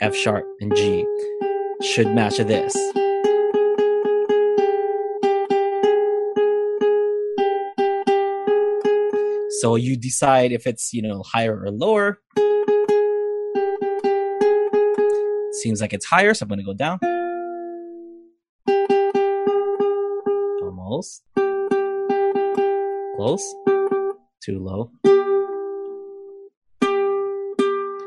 [0.00, 1.06] F sharp, and G
[1.82, 2.74] should match this.
[9.60, 12.20] So you decide if it's, you know, higher or lower.
[15.62, 17.00] Seems like it's higher, so I'm going to go down.
[20.62, 21.24] Almost.
[23.16, 23.54] Close.
[24.40, 24.92] Too low.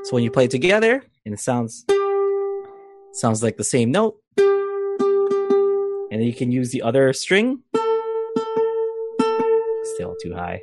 [0.04, 1.86] So when you play together and it sounds
[3.14, 4.16] sounds like the same note,
[6.10, 7.64] and you can use the other string.
[9.96, 10.62] Still too high.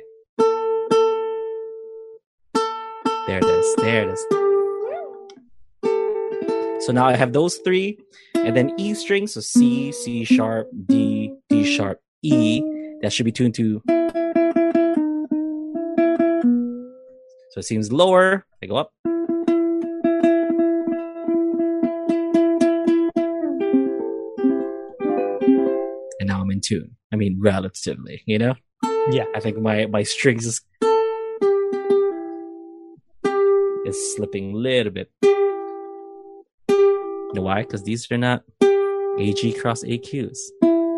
[3.27, 3.75] There it is.
[3.75, 4.38] There it is.
[6.89, 7.99] So now I have those three,
[8.33, 9.27] and then E string.
[9.27, 12.63] So C, C sharp, D, D sharp, E.
[13.03, 13.83] That should be tuned to.
[17.51, 18.43] So it seems lower.
[18.63, 18.91] I go up.
[26.19, 26.95] And now I'm in tune.
[27.13, 28.55] I mean, relatively, you know?
[29.11, 29.25] Yeah.
[29.35, 30.61] I think my, my strings is,
[33.85, 35.11] is slipping a little bit.
[37.29, 37.61] You know why?
[37.61, 38.43] Because these are not
[39.19, 40.37] AG cross AQs.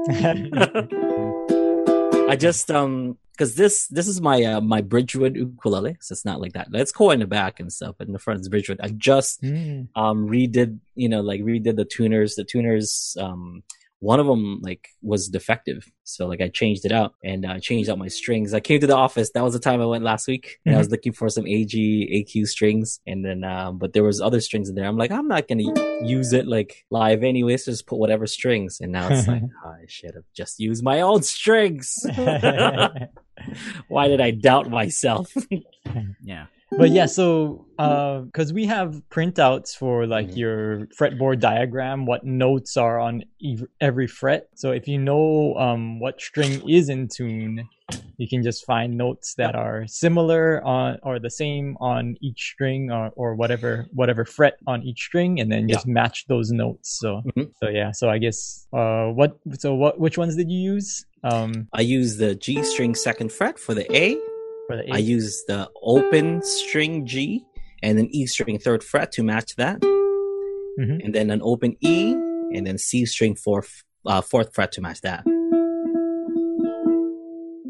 [2.30, 6.40] I just um because this this is my uh, my Bridgewood ukulele, so it's not
[6.40, 6.68] like that.
[6.74, 8.80] It's cool in the back and stuff, but in the front is Bridgewood.
[8.82, 9.88] I just Mm.
[9.96, 12.36] um redid you know like redid the tuners.
[12.36, 13.64] The tuners um
[14.02, 17.88] one of them like was defective, so like I changed it out and uh, changed
[17.88, 18.52] out my strings.
[18.52, 19.30] I came to the office.
[19.32, 21.72] That was the time I went last week, and I was looking for some AG
[21.72, 24.88] AQ strings, and then um but there was other strings in there.
[24.88, 25.72] I'm like I'm not gonna
[26.04, 27.66] use it like live anyways.
[27.66, 31.02] Just put whatever strings, and now it's like oh, I should have just used my
[31.02, 32.04] own strings.
[33.88, 35.32] Why did I doubt myself?
[36.24, 36.48] Yeah.
[36.78, 40.38] But yeah, so because we have printouts for like Mhm.
[40.38, 44.48] your fretboard diagram, what notes are on ev- every fret.
[44.56, 47.68] So if you know um, what string is in tune,
[48.18, 52.92] you can just find notes that are similar on or the same on each string
[52.92, 57.00] or, or whatever whatever fret on each string, and then just match those notes.
[57.00, 57.52] So Mhm.
[57.60, 61.06] so yeah, so I guess uh, what so what which ones did you use?
[61.24, 64.18] Um, I use the G string second fret for the A.
[64.70, 67.44] I use the open string G
[67.84, 71.04] and then E string third fret to match that, Mhm.
[71.04, 72.14] and then an open E
[72.54, 75.24] and then C string fourth uh, fourth fret to match that.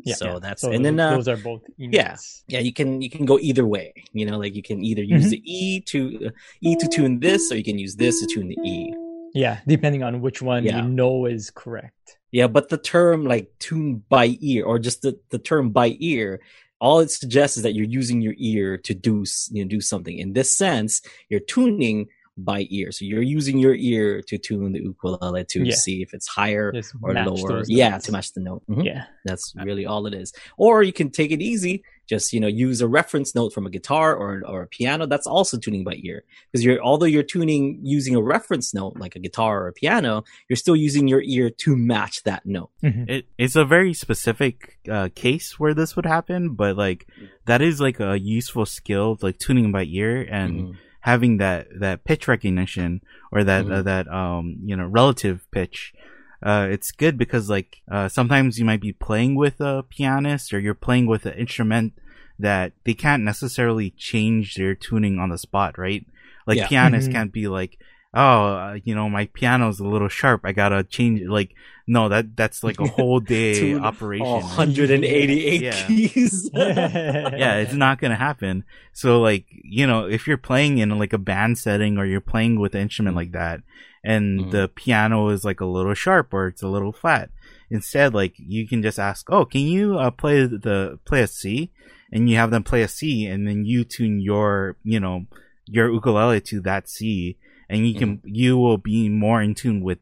[0.03, 0.39] Yeah, so yeah.
[0.41, 2.15] that's So and then those, uh, those are both E yeah.
[2.47, 3.93] yeah, you can you can go either way.
[4.13, 5.29] You know, like you can either use Mhm.
[5.31, 6.29] the E to uh,
[6.61, 8.93] E to tune this, or you can use this to tune the E.
[9.33, 10.81] Yeah, depending on which one Yeah.
[10.83, 12.17] you know is correct.
[12.31, 16.39] Yeah, but the term like tune by ear or just the, the term by ear,
[16.81, 20.17] all it suggests is that you're using your ear to do you know do something.
[20.17, 22.91] In this sense, you're tuning by ear.
[22.91, 25.75] So you're using your ear to tune the ukulele to Yeah.
[25.75, 27.63] see if it's higher Just or lower.
[27.67, 28.63] Yeah, to match the note.
[28.69, 28.85] Mhm.
[28.85, 29.03] Yeah.
[29.25, 30.33] That's really all it is.
[30.57, 33.71] Or you can take it easy, just you know, use a reference note from a
[33.77, 35.03] guitar or or a piano.
[35.13, 36.19] That's also tuning by ear.
[36.51, 37.63] Because you're although you're tuning
[37.97, 40.13] using a reference note like a guitar or a piano,
[40.47, 42.69] you're still using your ear to match that note.
[42.83, 43.09] Mhm.
[43.15, 44.53] It, it's a very specific
[44.95, 47.01] uh, case where this would happen, but like
[47.49, 50.73] that is like a useful skill, like tuning by ear and Mhm.
[51.11, 52.89] having that that pitch recognition
[53.31, 53.73] or that Mhm.
[53.75, 55.93] uh, that um you know relative pitch.
[56.43, 60.59] Uh, it's good because like uh, sometimes you might be playing with a pianist or
[60.59, 61.93] you're playing with an instrument
[62.41, 66.05] that they can't necessarily change their tuning on the spot, right?
[66.47, 66.67] Like Yeah.
[66.67, 67.11] pianists Mhm.
[67.13, 67.77] can't be like,
[68.13, 70.41] oh, uh, you know, my piano's a little sharp.
[70.43, 71.29] I gotta change it.
[71.29, 71.55] Like,
[71.87, 74.25] no, that that's like a whole day Tune operation.
[74.27, 75.87] Oh, 188 Yeah.
[75.87, 76.49] keys.
[76.53, 78.63] yeah, it's not gonna happen.
[78.93, 82.59] So like, you know, if you're playing in like a band setting or you're playing
[82.59, 83.61] with an instrument like that
[84.03, 84.51] and Mhm.
[84.51, 87.29] the piano is like a little sharp or it's a little flat,
[87.69, 91.71] instead like you can just ask, "Oh, can you uh, play the play a C?"
[92.11, 95.25] And you have them play a C and then you tune your, you know,
[95.65, 97.37] your ukulele to that C
[97.69, 99.99] and you can you will be more in tune with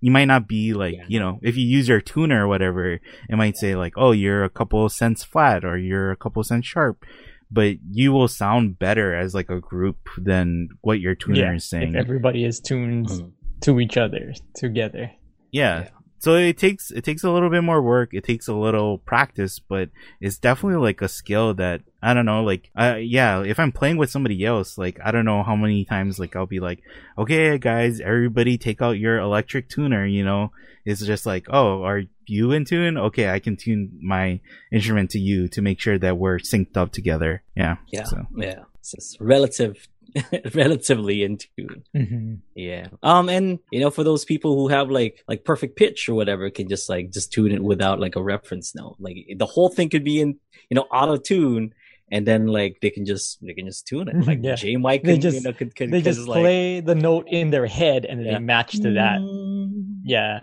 [0.00, 1.04] you might not be like Yeah.
[1.06, 4.42] you know if you use your tuner or whatever it might say like oh you're
[4.42, 7.04] a couple cents flat or you're a couple cents sharp
[7.52, 11.54] but you will sound better as like a group than what your tuner yeah.
[11.54, 13.30] is saying If everybody is tuned Mhm.
[13.60, 15.12] to each other together.
[15.52, 15.82] yeah.
[15.82, 15.88] Yeah.
[16.22, 18.14] So it takes it takes a little bit more work.
[18.14, 22.44] It takes a little practice, but it's definitely like a skill that I don't know.
[22.44, 25.84] Like, uh, yeah, if I'm playing with somebody else, like I don't know how many
[25.84, 26.78] times like I'll be like,
[27.18, 30.06] okay, guys, everybody take out your electric tuner.
[30.06, 30.52] You know,
[30.84, 32.96] it's just like, oh, are you in tune?
[32.96, 34.38] Okay, I can tune my
[34.70, 37.42] instrument to you to make sure that we're synced up together.
[37.56, 37.78] Yeah.
[37.88, 38.04] Yeah.
[38.04, 38.60] So Yeah.
[38.78, 39.88] It's relative
[40.54, 41.82] relatively in tune.
[41.96, 42.38] Mhm.
[42.54, 42.88] Yeah.
[43.02, 46.50] Um, and you know, for those people who have like like perfect pitch or whatever,
[46.50, 48.96] can just like just tune it without like a reference note.
[48.98, 50.36] Like the whole thing could be in
[50.70, 51.72] you know auto tune,
[52.10, 54.26] and then like they can just they can just tune it.
[54.26, 54.54] Like Yeah.
[54.56, 57.50] J Mike, They just- you know, could, could, They just like play the note in
[57.50, 58.38] their head and then Yeah.
[58.38, 59.20] they match to that.
[60.04, 60.40] Yeah.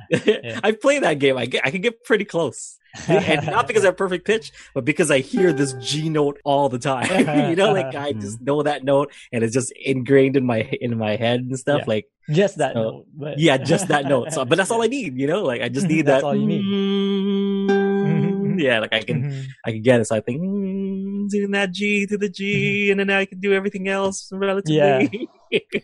[0.63, 1.37] I play that game.
[1.37, 2.78] I get I can get pretty close.
[3.07, 6.69] and not because I have perfect pitch, but because I hear this G note all
[6.69, 7.07] the time.
[7.49, 10.97] you know, like I just know that note and it's just ingrained in my in
[10.97, 11.79] my head and stuff.
[11.81, 11.85] Yeah.
[11.87, 13.05] Like just that So, note.
[13.13, 13.39] But...
[13.39, 14.31] yeah, just that note.
[14.33, 15.17] So, but that's all I need.
[15.17, 16.27] You know, like I just need That's that.
[16.27, 16.63] all you need.
[16.63, 19.45] mm, Yeah, like I can Mhm.
[19.65, 20.05] I can get it.
[20.05, 23.53] So I think mm, using that G to the G, and then I can do
[23.53, 25.29] everything else relatively.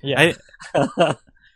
[0.03, 0.33] Yeah.
[0.75, 1.15] I-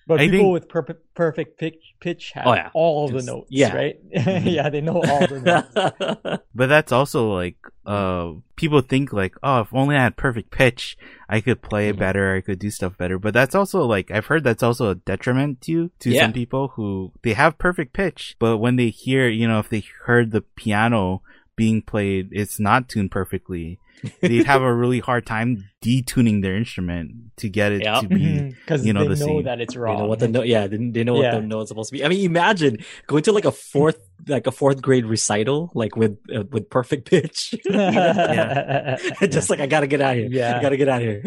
[0.10, 2.70] but I people think- with perfect perfect pitch pitch have Oh, yeah.
[2.74, 3.76] all the notes, yeah.
[3.76, 3.96] right?
[4.44, 6.42] yeah, they know all the notes.
[6.56, 10.98] But that's also like uh people think like, oh, if only I had perfect pitch,
[11.30, 12.00] I could play it Mhm.
[12.00, 13.20] better, I could do stuff better.
[13.20, 16.24] But that's also like I've heard that's also a detriment to to Yeah.
[16.24, 19.84] some people who they have perfect pitch, but when they hear, you know, if they
[20.06, 21.22] heard the piano
[21.56, 23.80] being played, it's not tuned perfectly.
[24.22, 28.02] They'd have a really hard time detuning their instrument to get it Yeah.
[28.02, 29.44] to be Because you know, they the know same.
[29.44, 30.00] that it's They wrong.
[30.00, 31.40] know what the note, yeah, they, they know what Yeah.
[31.40, 32.04] the note's supposed to be.
[32.04, 36.18] I mean, imagine going to like a fourth, like a fourth grade recital, like with
[36.36, 37.56] uh, with perfect pitch.
[39.30, 40.30] Just like I gotta get out of here.
[40.32, 40.58] Yeah.
[40.58, 41.22] I gotta get out of here.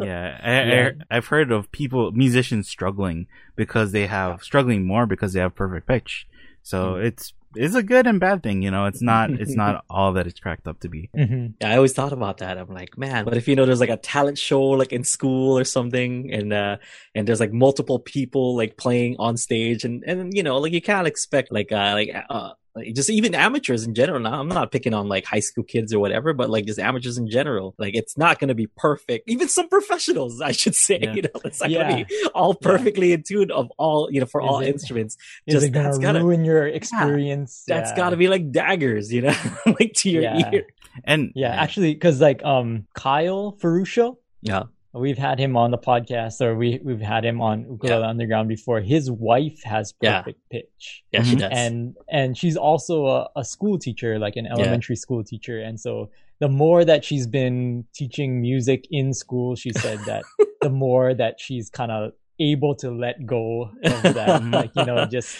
[0.00, 0.90] Yeah, I, Yeah.
[1.10, 3.26] I, I've heard of people, musicians struggling
[3.56, 6.26] because they have struggling more because they have perfect pitch.
[6.62, 7.04] So Mm.
[7.04, 8.86] it's it's a good and bad thing, you know.
[8.86, 11.10] It's not it's not all that it's cracked up to be.
[11.16, 11.54] Mhm.
[11.60, 12.58] Yeah, I always thought about that.
[12.58, 15.58] I'm like, man, what if you know there's like a talent show like in school
[15.58, 16.76] or something, and uh,
[17.14, 20.82] and there's like multiple people like playing on stage, and and you know like you
[20.82, 24.18] can't expect like uh like uh like, just even amateurs in general.
[24.20, 27.18] Now I'm not picking on like high school kids or whatever, but like just amateurs
[27.18, 27.74] in general.
[27.78, 29.28] Like it's not going to be perfect.
[29.28, 31.12] Even some professionals, I should say, Yeah.
[31.14, 31.88] you know, it's not Yeah.
[31.90, 34.68] going to be all perfectly in tune of all you know for Is all it-
[34.68, 35.16] instruments.
[35.46, 37.64] Is Just it gonna that's gotta ruin your experience?
[37.66, 37.96] that's Yeah.
[37.96, 39.34] got to be like daggers, you know,
[39.66, 40.50] like to your Yeah.
[40.52, 40.66] ear.
[41.04, 44.64] And Yeah, actually, because like um Kyle Ferruccio, Yeah.
[44.94, 48.80] We've had him on the podcast, or we we've had him on Ukulele Underground before.
[48.80, 50.22] His wife has Yeah.
[50.22, 51.38] perfect pitch, Yeah, she Mhm.
[51.40, 51.50] does.
[51.52, 56.10] and and she's also a, a school teacher, like an elementary school teacher, and so
[56.40, 60.24] the more that she's been teaching music in school, she said that
[60.62, 65.04] the more that she's kind of able to let go of that, like you know,
[65.18, 65.36] just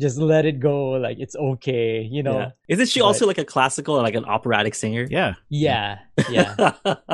[0.00, 2.38] just let it go, like it's okay, you know.
[2.38, 2.50] Yeah.
[2.68, 5.06] Isn't she but- also like a classical or like an operatic singer?
[5.10, 5.98] yeah, Yeah,
[6.30, 6.72] yeah.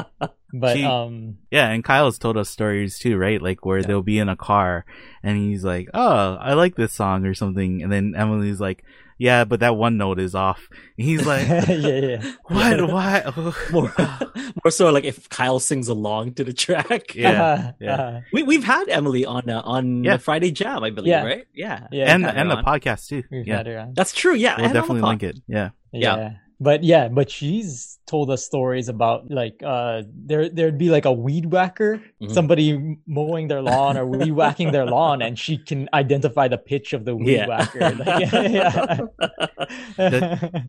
[0.52, 3.40] But She- um, yeah, and Kyle's told us stories too, right?
[3.40, 3.86] Like where Yeah.
[3.86, 4.84] they'll be in a car
[5.22, 8.82] and he's like, "Oh, I like this song" or something, and then Emily's like,
[9.20, 10.66] "Yeah, but that one note is off."
[10.98, 12.32] And he's like, yeah, yeah.
[12.48, 12.80] "What?
[12.90, 13.92] What?" more,
[14.64, 17.14] more so like if Kyle sings along to the track.
[17.14, 17.94] Yeah, yeah.
[17.94, 20.16] Uh, We we've had Emily on uh, on Yeah.
[20.16, 21.22] the Friday Jam, I believe, Yeah.
[21.24, 21.44] right?
[21.54, 21.86] Yeah.
[21.92, 22.12] yeah.
[22.14, 23.22] and and her the podcast too.
[23.30, 23.94] We've Yeah, had her on.
[23.94, 24.34] That's true.
[24.34, 24.56] Yeah.
[24.56, 25.36] we'll and on the definitely pod- link it.
[25.46, 25.70] Yeah.
[25.92, 26.32] Yeah.
[26.60, 26.64] Yeah.
[26.64, 31.12] But yeah, but she's told us stories about like uh there there'd be like a
[31.12, 32.30] weed whacker, Mhm.
[32.32, 36.92] somebody mowing their lawn or weed whacking their lawn and she can identify the pitch
[36.92, 37.46] of the weed Yeah.
[37.46, 37.90] whacker.
[37.94, 38.98] Like, yeah.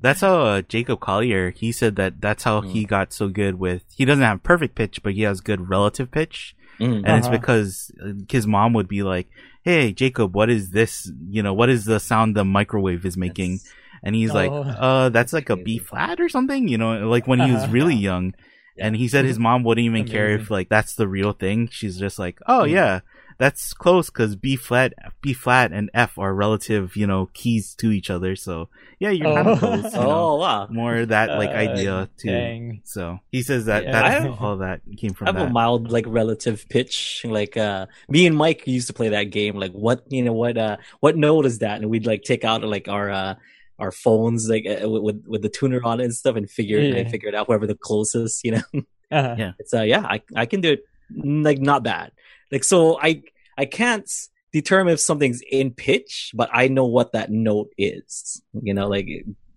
[0.01, 1.51] That's how uh, Jacob Collier.
[1.51, 2.71] He said that that's how Mm.
[2.71, 3.84] he got so good with.
[3.95, 7.04] He doesn't have perfect pitch, but he has good relative pitch, Mm.
[7.06, 7.38] and it's Uh-huh.
[7.38, 9.27] because uh, his mom would be like,
[9.63, 11.12] "Hey, Jacob, what is this?
[11.30, 13.73] You know, what is the sound the microwave is making?" That's-
[14.04, 14.62] And he's like, Oh.
[14.64, 17.96] "Uh, that's like a B flat or something." You know, like when he was really
[17.96, 18.34] young.
[18.80, 21.68] And he said his mom wouldn't even care if like that's the real thing.
[21.72, 22.72] She's just like, "Oh Mm.
[22.72, 23.00] yeah."
[23.38, 27.90] That's close because B flat, B flat, and F are relative, you know, keys to
[27.92, 28.36] each other.
[28.36, 29.52] So yeah, you're kind Oh.
[29.54, 29.84] of close.
[29.94, 30.12] You know?
[30.12, 30.68] Oh wow.
[30.70, 32.30] more that like Uh, idea too.
[32.30, 32.82] Dang.
[32.86, 33.92] So he says that Yeah.
[33.94, 35.28] that have- all that came from.
[35.28, 37.26] I from have a mild like relative pitch.
[37.26, 39.56] Like uh me and Mike used to play that game.
[39.58, 41.82] Like what you know what uh what note is that?
[41.82, 43.36] And we'd like take out like our uh
[43.82, 46.80] our phones like uh, with with- with the tuner on it and stuff and figure
[46.80, 46.96] Yeah.
[47.00, 48.63] and figure it out whoever the closest, you know.
[49.12, 49.36] Uh-huh.
[49.38, 49.52] Yeah.
[49.60, 52.13] It's uh yeah, I I can do it mm, like not bad.
[52.50, 53.24] Like so I
[53.58, 54.10] I can't
[54.53, 58.41] determine if something's in pitch, but I know what that note is.
[58.53, 59.08] You know, like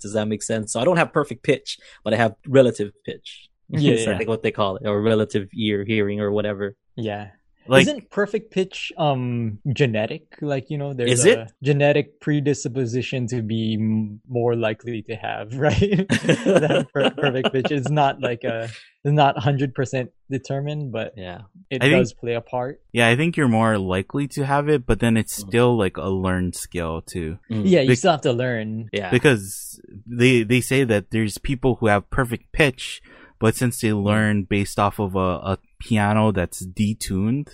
[0.00, 0.72] does that make sense?
[0.72, 3.48] So I don't have perfect pitch, but I have relative pitch.
[3.68, 6.74] Yeah, It's, I think what they call it, or relative ear hearing or whatever.
[6.96, 7.28] Yeah.
[7.66, 10.36] Like Isn't perfect pitch um genetic?
[10.42, 11.52] Like you know, there's Is a it?
[11.62, 13.76] genetic predisposition to be
[14.28, 17.70] more likely to have right that per- perfect pitch.
[17.70, 18.64] It's not like a
[19.04, 21.42] it's not hundred percent determined, but Yeah.
[21.70, 22.80] it I think- does play a part.
[22.92, 25.48] yeah, I think you're more likely to have it, but then it's Mm.
[25.48, 27.38] still like a learned skill too.
[27.50, 27.62] Mm.
[27.64, 28.88] Yeah, you Bec- still have to learn.
[28.92, 29.10] Yeah.
[29.10, 33.02] Because they they say that there's people who have perfect pitch,
[33.38, 37.48] but since they learn based off of a, a piano that's detuned,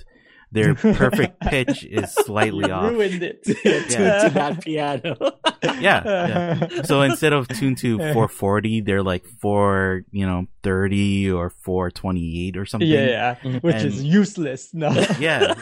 [0.52, 2.90] their perfect pitch is slightly You off.
[2.90, 3.42] ruined it.
[3.44, 5.16] to, to that piano.
[5.78, 6.82] Yeah, yeah.
[6.84, 12.64] So instead of tuned to 440, they're like 4, you know, 30 or 428 or
[12.64, 12.88] something.
[12.88, 14.72] yeah, yeah, which is useless.
[14.72, 14.88] No.
[15.18, 15.52] Yeah.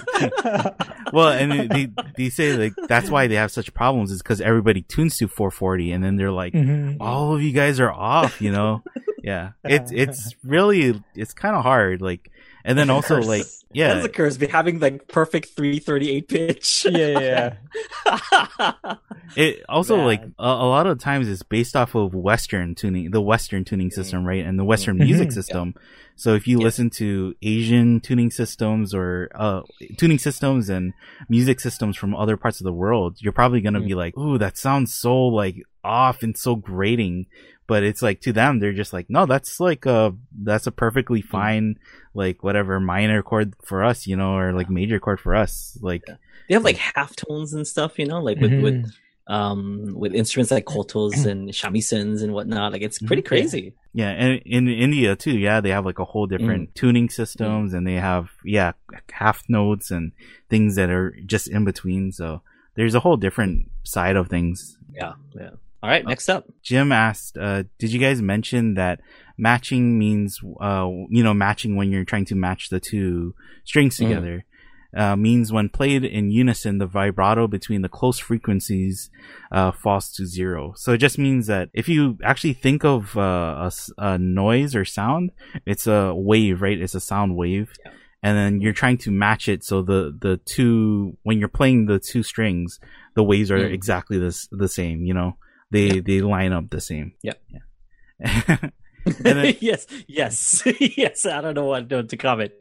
[1.12, 4.83] Well, and they they say like that's why they have such problems is because everybody
[4.83, 6.99] tunes to 440, and then they're like, Mhm.
[7.01, 8.83] all of you guys are off, you know?
[9.23, 12.31] Yeah, it's it's really it's kind of hard, like,
[12.64, 13.27] and then also Curse.
[13.27, 14.37] like That's yeah, the curse.
[14.37, 16.87] Be having like perfect 338 pitch.
[16.91, 17.53] yeah, yeah,
[19.37, 20.05] it also Bad.
[20.05, 23.91] like a, a lot of times it's based off of Western tuning, the Western tuning
[23.91, 25.35] system, right, and the Western music Yeah.
[25.35, 25.75] system.
[26.16, 26.64] So if you Yeah.
[26.64, 29.62] listen to Asian tuning systems or uh
[29.99, 30.93] tuning systems and
[31.29, 34.57] music systems from other parts of the world, you're probably gonna be like, "Ooh, that
[34.57, 37.27] sounds so like off and so grating."
[37.69, 41.23] But it's like to them, they're just like, "No, that's like a that's a perfectly
[41.23, 41.77] fine
[42.14, 46.03] like whatever minor chord for us, you know, or like major chord for us." Like,
[46.49, 48.62] they have like half tones and stuff, you know, like with, Mhm.
[48.62, 48.93] with
[49.29, 52.73] um with instruments like kotos and shamisen and whatnot.
[52.73, 53.27] Like it's pretty Mhm.
[53.27, 53.75] crazy.
[53.93, 56.31] Yeah, and in India too, yeah, they have like a whole Mm.
[56.39, 58.73] different tuning systems and they have yeah,
[59.12, 60.12] half notes and
[60.49, 62.12] things that are just in between.
[62.12, 62.41] So
[62.77, 64.79] there's a whole different side of things.
[64.95, 65.51] Yeah, yeah.
[65.83, 66.45] All right, next up.
[66.62, 69.01] Jim asked, uh, did you guys mention that
[69.37, 74.09] matching means uh, you know, matching when you're trying to match the two strings Mm.
[74.09, 74.45] together?
[74.97, 79.11] Uh, means when played in unison, the vibrato between the close frequencies
[79.53, 80.72] uh, falls to zero.
[80.76, 84.87] So it just means that if you actually think of uh, a, a noise or
[84.87, 85.31] sound,
[85.66, 86.81] it's a wave, right?
[86.81, 87.70] It's a sound wave.
[87.85, 87.93] Yeah.
[88.22, 91.99] And then you're trying to match it so the, the two, when you're playing the
[92.01, 92.81] two strings,
[93.14, 93.72] the waves are Mm.
[93.72, 95.37] exactly the, the same, you know?
[95.71, 96.01] They, Yeah.
[96.05, 97.12] they line up the same.
[97.23, 97.35] Yeah.
[97.49, 98.57] Yeah.
[99.21, 101.25] then- yes, yes, yes.
[101.27, 102.53] I don't know what to comment.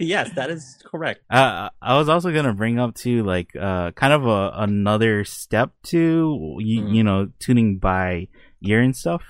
[0.00, 1.20] yes, that is correct.
[1.30, 5.70] Uh, I was also gonna bring up too, like, uh, kind of a another step
[5.84, 6.94] to you, Mhm.
[6.94, 8.28] you know tuning by
[8.62, 9.22] ear and stuff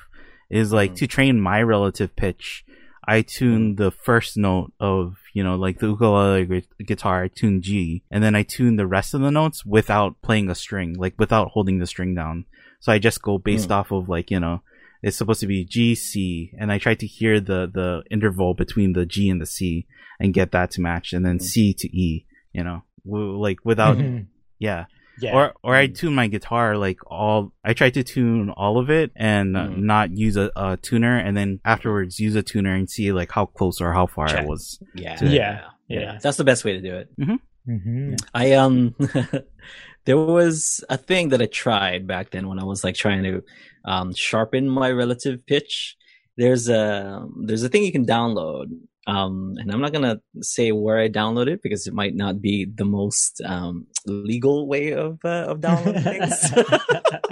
[0.50, 0.96] is like Mhm.
[0.96, 2.64] to train my relative pitch.
[3.06, 7.24] I tune the first note of you know like the ukulele gu- guitar.
[7.24, 10.54] I tune G, and then I tune the rest of the notes without playing a
[10.54, 12.44] string, like without holding the string down.
[12.80, 13.76] So I just go based Mm.
[13.76, 14.62] off of like you know
[15.02, 18.92] it's supposed to be G C, and I try to hear the the interval between
[18.92, 19.86] the G and the C
[20.20, 21.42] and get that to match, and then Mhm.
[21.42, 22.26] C to E.
[22.52, 24.26] You know, w- like without Mhm.
[24.58, 24.84] yeah.
[25.20, 25.34] Yeah.
[25.34, 27.52] Or or I tune my guitar like all.
[27.64, 29.76] I try to tune all of it and uh, Mhm.
[29.78, 33.46] not use a, a tuner, and then afterwards use a tuner and see like how
[33.46, 34.80] close or how far I was.
[34.94, 36.18] Yeah, to- Yeah, yeah.
[36.22, 37.08] That's the best way to do it.
[37.18, 38.18] Mhm.
[38.34, 38.94] I um
[40.04, 43.42] there was a thing that I tried back then when I was like trying to
[43.84, 45.96] um sharpen my relative pitch.
[46.36, 48.66] There's a there's a thing you can download.
[49.06, 52.40] Um and I'm not going to say where I downloaded it because it might not
[52.40, 56.50] be the most um legal way of uh, of downloading things.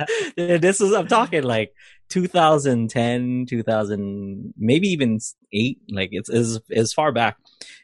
[0.36, 1.72] this is I'm talking like
[2.10, 5.18] 2010, 2000, maybe even
[5.52, 5.78] eight.
[5.90, 7.36] Like it's as as far back.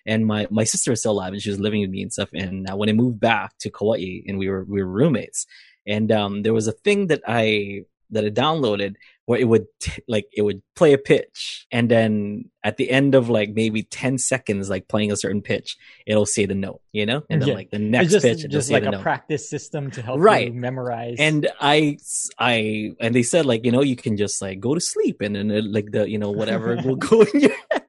[0.05, 2.29] And my my sister is still alive, and she was living with me and stuff.
[2.35, 5.47] And uh, when I moved back to Kauai, and we were we were roommates,
[5.87, 8.95] and um, there was a thing that I that I downloaded
[9.27, 13.15] where it would t- like it would play a pitch, and then at the end
[13.15, 17.05] of like maybe ten seconds, like playing a certain pitch, it'll say the note, you
[17.07, 17.55] know, and then Yeah.
[17.55, 19.03] like the next just, pitch, just like a note.
[19.03, 20.49] practice system to help Right.
[20.49, 21.17] you memorize.
[21.19, 21.99] And I,
[22.39, 25.37] I, and they said like, you know, you can just like go to sleep and
[25.37, 27.83] then it, like the, you know, whatever will go in your head.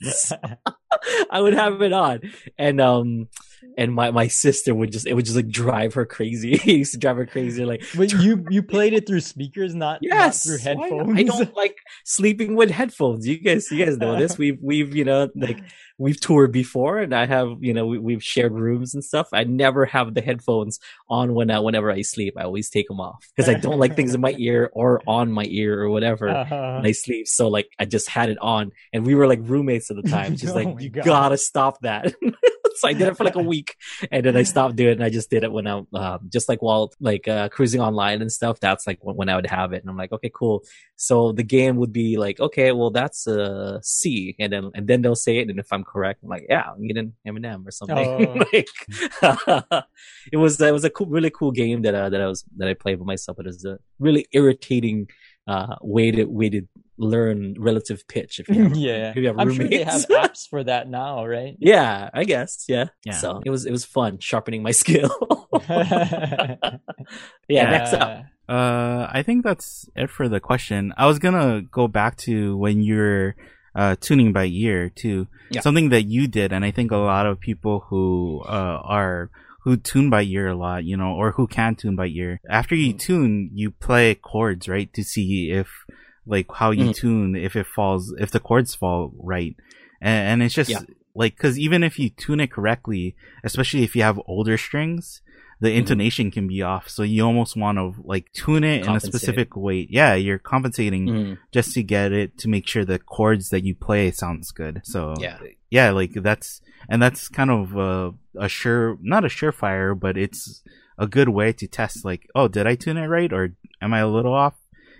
[1.30, 2.20] I would have it on.
[2.58, 3.28] And, um,
[3.78, 6.52] and my, my sister would just, it would just like drive her crazy.
[6.54, 7.64] it used to drive her crazy.
[7.64, 11.18] Like, but you you played it through speakers, not, yes, not through headphones.
[11.18, 13.26] I don't like sleeping with headphones.
[13.26, 14.38] You guys, you guys know this.
[14.38, 15.58] We've, we've, you know, like
[15.98, 19.28] we've toured before and I have, you know, we, we've shared rooms and stuff.
[19.32, 20.78] I never have the headphones
[21.08, 22.34] on when I, whenever I sleep.
[22.36, 25.32] I always take them off because I don't like things in my ear or on
[25.32, 26.28] my ear or whatever.
[26.28, 26.74] Uh-huh.
[26.76, 27.26] when I sleep.
[27.28, 30.36] So like I just had it on and we were like roommates at the time.
[30.36, 31.04] She's Oh like, you God.
[31.04, 32.14] gotta stop that.
[32.80, 33.76] so I did it for like a week
[34.10, 36.48] and then I stopped doing it and I just did it when I, um, just
[36.48, 38.60] like while like, uh, cruising online and stuff.
[38.60, 39.82] That's like when, when I would have it.
[39.82, 40.64] And I'm like, okay, cool.
[40.96, 44.34] So the game would be like, okay, well, that's a C.
[44.38, 45.48] And then, and then they'll say it.
[45.48, 47.98] And if I'm correct, I'm like, yeah, I'm getting Eminem or something.
[47.98, 48.44] Oh.
[48.52, 49.86] like,
[50.32, 52.68] it was, it was a cool, really cool game that, uh, that I was, that
[52.68, 53.36] I played with myself.
[53.36, 55.08] But it was a really irritating,
[55.46, 56.62] uh, way to, way to
[56.98, 58.40] learn relative pitch.
[58.40, 61.26] If you have, yeah, if you have I'm sure they have apps for that now,
[61.26, 61.56] right?
[61.60, 62.64] yeah, I guess.
[62.68, 62.86] Yeah.
[63.04, 63.12] Yeah.
[63.14, 65.10] So it was, it was fun sharpening my skill.
[65.68, 68.24] yeah, Uh, Next up.
[68.48, 70.92] Uh, I think that's it for the question.
[70.96, 73.34] I was gonna go back to when you're
[73.74, 75.26] uh, tuning by ear too.
[75.50, 75.60] Yeah.
[75.62, 79.30] Something that you did, and I think a lot of people who uh, are
[79.64, 82.40] who tune by ear a lot, you know, or who can tune by ear.
[82.48, 82.98] After you Mhm.
[83.00, 85.66] tune, you play chords, right, to see if
[86.26, 86.94] like how you Mhm.
[86.94, 89.54] tune, if it falls, if the chords fall right,
[90.00, 90.82] and, and it's just Yeah.
[91.14, 93.14] like because even if you tune it correctly,
[93.44, 95.22] especially if you have older strings,
[95.60, 95.76] the Mhm.
[95.78, 96.88] intonation can be off.
[96.88, 99.86] So you almost want to like tune it in a specific way.
[99.88, 101.38] Yeah, you're compensating Mhm.
[101.52, 104.82] just to get it to make sure the chords that you play sounds good.
[104.84, 105.38] So Yeah.
[105.70, 106.60] yeah, like that's
[106.90, 110.62] and that's kind of a, a sure, not a surefire, but it's
[110.98, 112.04] a good way to test.
[112.04, 114.54] Like, oh, did I tune it right, or am I a little off?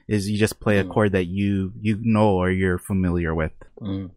[0.08, 0.92] Is you just play a Mhm.
[0.92, 3.52] chord that you you know or you're familiar with.
[3.80, 4.10] Mm.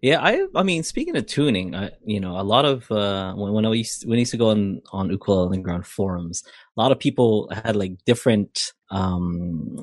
[0.00, 3.52] Yeah, I I mean, speaking of tuning, I, you know, a lot of uh, when
[3.52, 6.44] when I used when I used to go on on Ukulele Underground forums,
[6.76, 9.80] a lot of people had like different um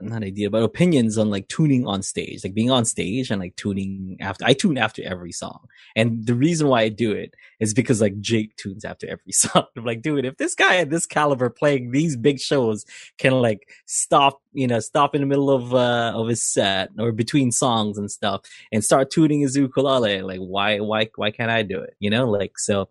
[0.00, 3.56] not idea but opinions on like tuning on stage, like being on stage and like
[3.56, 4.44] tuning after.
[4.44, 5.66] I tune after every song,
[5.96, 9.66] and the reason why I do it is because like Jake tunes after every song.
[9.76, 12.84] I'm like, dude, if this guy at this caliber playing these big shows
[13.18, 17.12] can like stop, you know, stop in the middle of uh of his set or
[17.12, 18.42] between songs and stuff
[18.72, 20.22] and start tuning his ukulele.
[20.22, 21.94] Like, why, why, why can't I do it?
[21.98, 22.88] You know, like, so,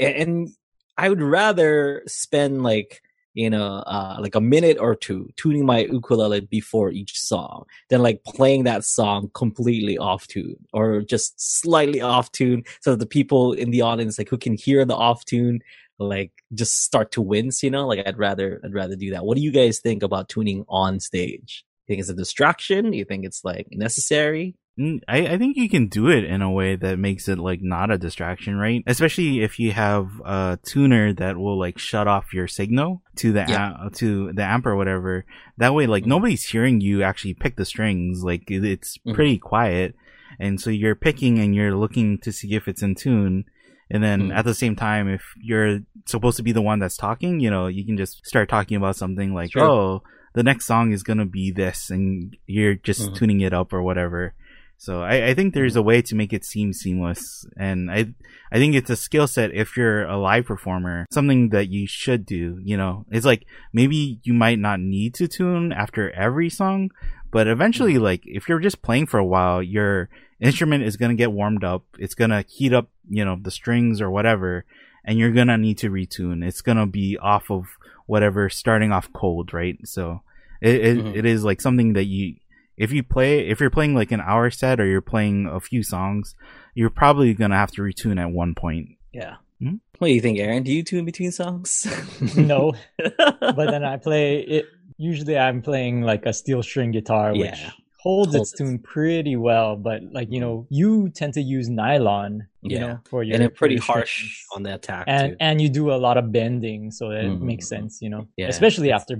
[0.00, 0.48] and, and
[0.96, 3.02] I would rather spend like,
[3.34, 8.02] you know, uh, like a minute or two tuning my ukulele before each song then
[8.02, 13.06] like playing that song completely off tune or just slightly off tune so that the
[13.06, 15.60] people in the audience, like who can hear the off tune,
[15.98, 19.24] like just start to wince, you know, like I'd rather, I'd rather do that.
[19.24, 21.64] What do you guys think about tuning on stage?
[21.86, 22.92] You think it's a distraction?
[22.92, 24.54] You think it's like necessary?
[24.76, 24.98] I,
[25.28, 27.98] I think you can do it in a way that makes it like not a
[27.98, 28.82] distraction, right?
[28.88, 33.44] Especially if you have a tuner that will like shut off your signal to the
[33.48, 33.74] Yeah.
[33.86, 35.24] a- to the amp or whatever.
[35.58, 36.08] That way, like Mhm.
[36.08, 38.24] nobody's hearing you actually pick the strings.
[38.24, 39.14] Like it- it's Mhm.
[39.14, 39.94] pretty quiet,
[40.40, 43.44] and so you're picking and you're looking to see if it's in tune.
[43.90, 44.34] And then Mhm.
[44.34, 47.68] at the same time, if you're supposed to be the one that's talking, you know,
[47.68, 49.62] you can just start talking about something like, Sure.
[49.62, 50.02] "Oh,
[50.32, 53.14] the next song is gonna be this," and you're just Mhm.
[53.14, 54.34] tuning it up or whatever.
[54.76, 58.14] So I, I think there's a way to make it seem seamless, and I
[58.52, 62.26] I think it's a skill set if you're a live performer, something that you should
[62.26, 62.58] do.
[62.62, 66.90] You know, it's like maybe you might not need to tune after every song,
[67.30, 70.10] but eventually, like if you're just playing for a while, your
[70.40, 71.84] instrument is gonna get warmed up.
[71.98, 74.66] It's gonna heat up, you know, the strings or whatever,
[75.04, 76.44] and you're gonna need to retune.
[76.46, 77.64] It's gonna be off of
[78.06, 79.78] whatever, starting off cold, right?
[79.84, 80.20] So
[80.60, 81.16] it it, Mhm.
[81.16, 82.36] it is like something that you
[82.76, 85.82] if you play if you're playing like an hour set or you're playing a few
[85.82, 86.34] songs,
[86.74, 88.90] you're probably gonna have to retune at one point.
[89.12, 89.36] Yeah.
[89.60, 89.76] Hmm?
[89.98, 90.62] What do you think, Aaron?
[90.64, 91.86] Do you tune between songs?
[92.36, 94.66] no, but then I play it.
[94.96, 97.70] Usually, I'm playing like a steel string guitar, which Yeah.
[97.70, 99.76] holds Holds its tune pretty well.
[99.76, 102.80] But like you know, you tend to use nylon, you Yeah.
[102.86, 104.14] know, for your and they're pretty harsh
[104.54, 105.36] on the attack and too.
[105.40, 107.40] and you do a lot of bending, so that it Mhm.
[107.40, 108.28] makes sense, you know.
[108.36, 109.14] Yeah, Especially it's- after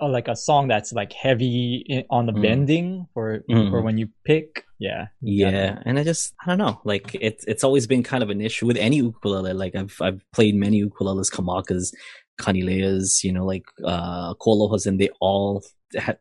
[0.00, 2.42] uh, like a song that's like heavy on the Mhm.
[2.42, 3.70] bending for Mhm.
[3.70, 4.64] for when you pick.
[4.80, 6.80] Yeah, you Yeah, and I just I don't know.
[6.84, 9.52] Like it's it's always been kind of an issue with any ukulele.
[9.52, 11.92] Like I've I've played many ukuleles, kamakas,
[12.40, 15.62] kanileas, you know, like uh KoAlohas, and they all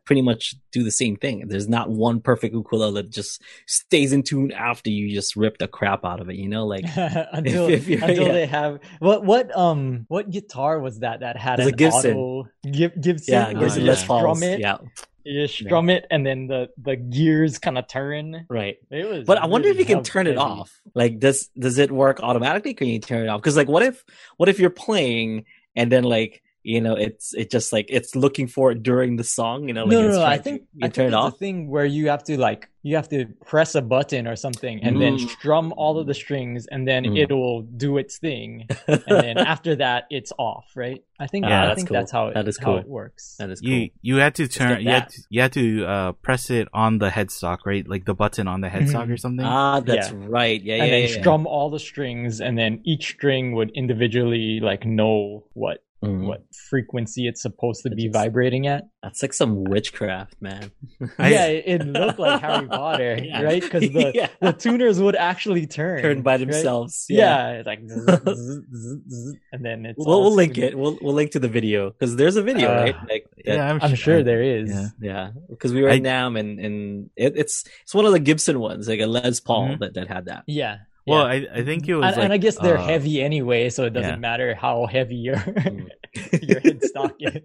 [0.05, 1.47] pretty much do the same thing.
[1.47, 5.67] There's not one perfect ukulele that just stays in tune after you just rip the
[5.67, 6.35] crap out of it.
[6.35, 8.33] You know, like until if you're- until yeah.
[8.33, 12.15] they have what what um what guitar was that that had It's a an Gibson.
[12.17, 14.41] auto Gib, Gibson yeah, Gibson Les Pauls.
[14.41, 14.77] it Yeah,
[15.23, 18.77] you strum it and then the the gears kind of turn right.
[18.89, 20.71] it was But I wonder if you can turn it off.
[20.95, 22.73] Like, does does it work automatically?
[22.73, 23.41] Can you turn it off?
[23.41, 24.03] Because like, what if
[24.37, 25.43] what if you're playing
[25.75, 26.41] and then like
[26.73, 29.67] you know it's it just like it's looking for it during the song?
[29.69, 30.23] You know, like no, no, it's no.
[30.23, 31.33] I trying to- think you I think it it's off.
[31.33, 34.75] a thing where you have to like you have to press a button or something
[34.85, 35.29] and then Mm.
[35.35, 37.17] strum all of the strings and then Mm.
[37.23, 38.47] it'll do its thing
[38.87, 41.01] and then after that it's off, right?
[41.19, 41.97] I think Ah, I that's think cool.
[41.97, 43.35] that's how it, That is how it works.
[43.39, 43.69] that is cool.
[43.71, 46.91] You you had to turn you had to, you had to uh press it on
[47.03, 47.85] the headstock, right?
[47.93, 49.13] Like the button on the headstock Mhm.
[49.15, 49.45] or something.
[49.45, 50.25] ah, that's Yeah.
[50.39, 50.61] right.
[50.61, 51.19] Yeah, yeah, and then yeah, yeah.
[51.21, 56.27] strum all the strings and then each string would individually like know what Mm.
[56.27, 60.69] what frequency it's supposed to It be just- vibrating at That's like some witchcraft, man.
[61.19, 63.41] Yeah it, it looked like harry potter Yeah.
[63.41, 64.27] right because the, Yeah.
[64.39, 66.39] the tuners would actually turn Turn by right?
[66.41, 67.07] themselves.
[67.09, 70.77] yeah, it's like zzz, zzz, zzz, zzz, and then it's We'll, we'll link it.
[70.77, 72.95] We'll we'll link to the video because there's a video, Uh, right?
[73.09, 74.89] Like that- yeah, I'm, i'm sure there is Yeah.
[75.01, 78.19] Yeah, because we were I- in NAMM and and it, it's it's one of the
[78.19, 79.79] Gibson ones, like a Les Paul Mhm.
[79.79, 80.43] that that had that.
[80.45, 80.77] yeah
[81.07, 81.25] Well.
[81.25, 83.85] I I think it was and, like, and I guess they're uh, heavy anyway, so
[83.85, 84.15] it doesn't yeah.
[84.17, 85.87] matter how heavy your Mm.
[86.41, 87.41] your headstock is.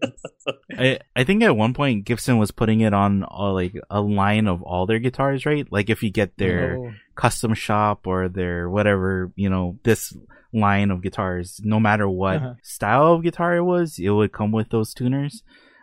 [0.78, 4.46] I I think at one point Gibson was putting it on uh, like a line
[4.48, 5.66] of all their guitars, right?
[5.70, 6.92] Like if you get their Oh.
[7.14, 10.16] custom shop or their whatever, you know, this
[10.54, 12.54] line of guitars, no matter what Uh-huh.
[12.62, 15.42] style of guitar it was, it would come with those tuners.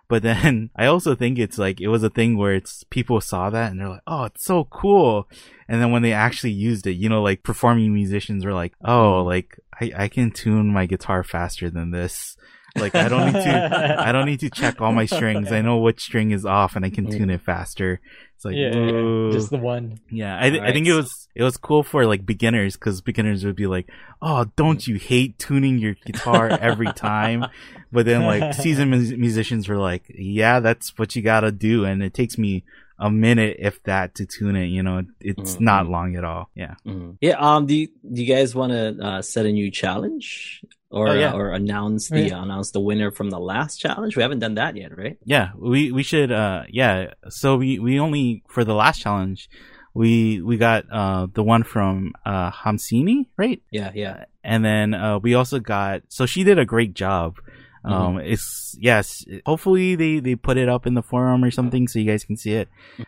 [0.10, 3.50] But then I also think it's like it was a thing where it's people saw
[3.50, 5.30] that and they're like, "Oh, it's so cool."
[5.70, 9.24] And then when they actually used it, you know, like performing musicians were like, "Oh,
[9.24, 12.36] like I I can tune my guitar faster than this."
[12.76, 15.52] Like I don't need to I don't need to check all my strings.
[15.52, 18.00] I know which string is off and I can tune it faster.
[18.36, 20.00] It's like, yeah, yeah, just the one.
[20.10, 23.44] Yeah, I, th- I think it was it was cool for like beginners because beginners
[23.44, 23.90] would be like,
[24.22, 27.46] "Oh, don't you hate tuning your guitar every time?"
[27.92, 32.02] But then like seasoned mus- musicians were like, "Yeah, that's what you gotta do," and
[32.02, 32.64] it takes me
[32.98, 34.68] a minute, if that, to tune it.
[34.68, 35.62] You know, it's Mhm.
[35.62, 36.50] not long at all.
[36.56, 36.76] Yeah.
[36.88, 37.18] Mhm.
[37.20, 37.36] Yeah.
[37.40, 37.66] Um.
[37.66, 41.32] Do you, Do you guys want to uh, set a new challenge or Oh, yeah.
[41.34, 44.16] uh, or announce the announce the winner from the last challenge?
[44.16, 45.18] We haven't done that yet, right?
[45.24, 47.14] Yeah, we we should uh yeah.
[47.30, 49.50] So we we only for the last challenge,
[49.94, 53.62] we we got uh the one from uh Hamsini, right?
[53.72, 53.92] Yeah.
[53.94, 54.26] Yeah.
[54.44, 57.38] and then uh, we also got so she did a great job
[57.84, 61.98] um it's yes hopefully they they put it up in the forum or something so
[62.00, 62.68] you guys can see it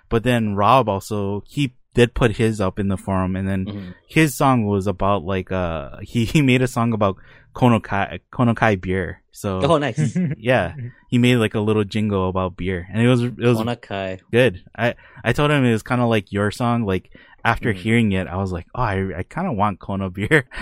[0.09, 3.93] but then rob also he did put his up in the forum and then Mhm.
[4.07, 7.17] his song was about like uh he, he made a song about
[7.53, 10.17] Kona Kai konokai beer so Oh, nice.
[10.37, 10.73] yeah
[11.09, 14.19] he made like a little jingle about beer and it was it was Kona Kai
[14.31, 17.11] good i i told him it was kind of like your song like
[17.43, 17.77] after Mhm.
[17.83, 20.45] hearing it i was like oh i, I kind of want kono beer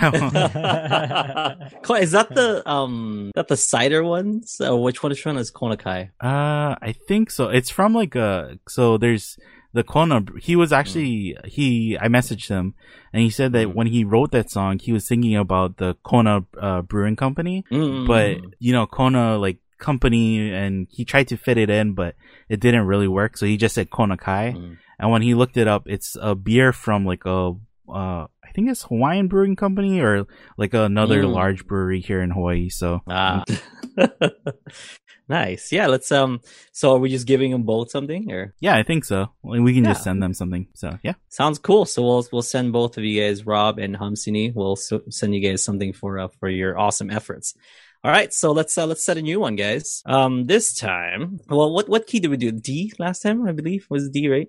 [2.00, 4.60] Is that the um that the cider ones?
[4.60, 6.10] Or which one is one is Kona Kai?
[6.20, 7.48] Uh, I think so.
[7.48, 9.36] It's from like a so there's
[9.72, 10.24] the Kona.
[10.40, 11.96] He was actually he.
[12.00, 12.74] I messaged him
[13.12, 13.74] and he said that Mm.
[13.74, 18.06] when he wrote that song, he was thinking about the Kona uh, Brewing Company, Mm.
[18.06, 22.14] but you know Kona like company, and he tried to fit it in, but
[22.48, 23.36] it didn't really work.
[23.38, 24.76] So he just said Kona Kai, Mm.
[24.98, 27.52] and when he looked it up, it's a beer from like a
[27.88, 28.26] uh.
[28.42, 30.26] I think it's Hawaiian Brewing Company or
[30.58, 31.32] like another Mm.
[31.32, 32.68] large brewery here in Hawaii.
[32.68, 33.44] So Ah.
[35.30, 35.72] nice.
[35.72, 35.86] Yeah.
[35.86, 36.40] Let's um.
[36.72, 38.52] So are we just giving them both something or?
[38.60, 39.30] yeah, I think so.
[39.42, 40.66] We can just send them something.
[40.74, 41.14] So yeah.
[41.30, 41.86] Sounds cool.
[41.86, 44.54] So we'll we'll send both of you guys, Rob and Hamsini.
[44.54, 47.54] We'll so, send you guys something for uh, for your awesome efforts.
[48.02, 50.02] All right, so let's uh, let's set a new one, guys.
[50.06, 52.50] Um, this time, well, what what key did we do?
[52.50, 54.48] D last time, I believe was D, right?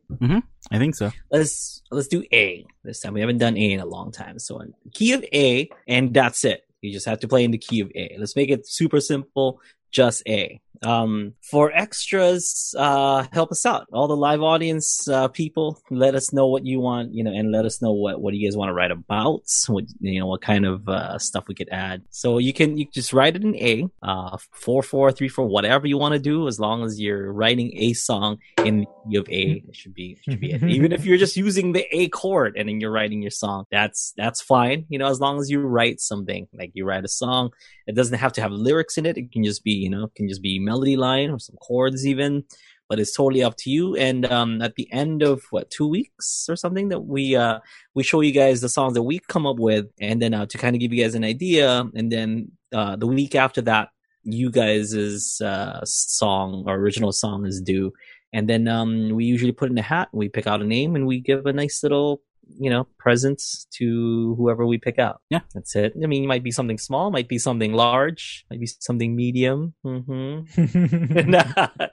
[0.71, 1.11] I think so.
[1.29, 3.13] Let's let's do A this time.
[3.13, 4.63] We haven't done A in a long time, so
[4.93, 6.65] key of A, and that's it.
[6.79, 8.15] You just have to play in the key of A.
[8.17, 9.59] Let's make it super simple.
[9.91, 10.61] Just A.
[10.83, 13.87] Um, for extras, uh, help us out.
[13.93, 17.51] All the live audience, uh, people, let us know what you want, you know, and
[17.51, 19.43] let us know what, what you guys want to write about.
[19.67, 22.03] What, you know, what kind of, uh, stuff we could add.
[22.09, 25.87] So you can, you just write it in A, uh, four, four, three, four, whatever
[25.87, 29.29] you want to do, as long as you're writing a song in the key of
[29.29, 29.63] A.
[29.67, 30.63] It should be, it should be it.
[30.71, 34.13] Even if you're just using the A chord and then you're writing your song, that's,
[34.17, 34.85] that's fine.
[34.89, 37.51] You know, as long as you write something, like you write a song,
[37.87, 39.17] it doesn't have to have lyrics in it.
[39.17, 42.05] It can just be, you know, it can just be melody line or some chords
[42.05, 42.43] even.
[42.89, 43.95] But it's totally up to you.
[43.95, 47.59] And um, at the end of what two weeks or something that we uh,
[47.95, 50.57] we show you guys the songs that we come up with, and then uh, to
[50.57, 51.85] kind of give you guys an idea.
[51.95, 53.89] And then uh, the week after that,
[54.23, 57.93] you guys' uh, song or original song is due.
[58.33, 60.09] And then um, we usually put in a hat.
[60.11, 62.21] We pick out a name and we give a nice little
[62.59, 65.21] you know, presents to whoever we pick out.
[65.29, 65.41] Yeah.
[65.55, 65.93] That's it.
[66.01, 69.73] I mean, it might be something small, might be something large, might be something medium,
[69.83, 70.41] hmm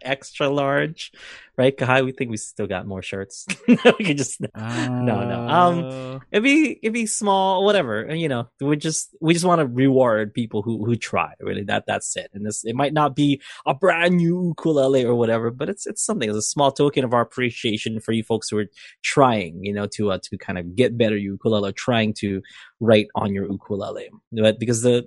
[0.03, 1.13] extra large,
[1.57, 1.77] right?
[1.77, 3.47] Kahai, we think we still got more shirts.
[3.69, 5.49] we could just no, no.
[5.49, 8.15] Um, it'd be it'd be small, whatever.
[8.15, 11.33] You know, we just we just want to reward people who who try.
[11.41, 12.31] Really, that that's it.
[12.35, 16.05] And this it might not be a brand new ukulele or whatever, but it's it's
[16.05, 16.29] something.
[16.29, 18.67] It's a small token of our appreciation for you folks who are
[19.03, 22.42] trying, you know, to uh, to kind of get better ukulele, trying to
[22.80, 24.11] write on your ukulele.
[24.32, 25.07] But because the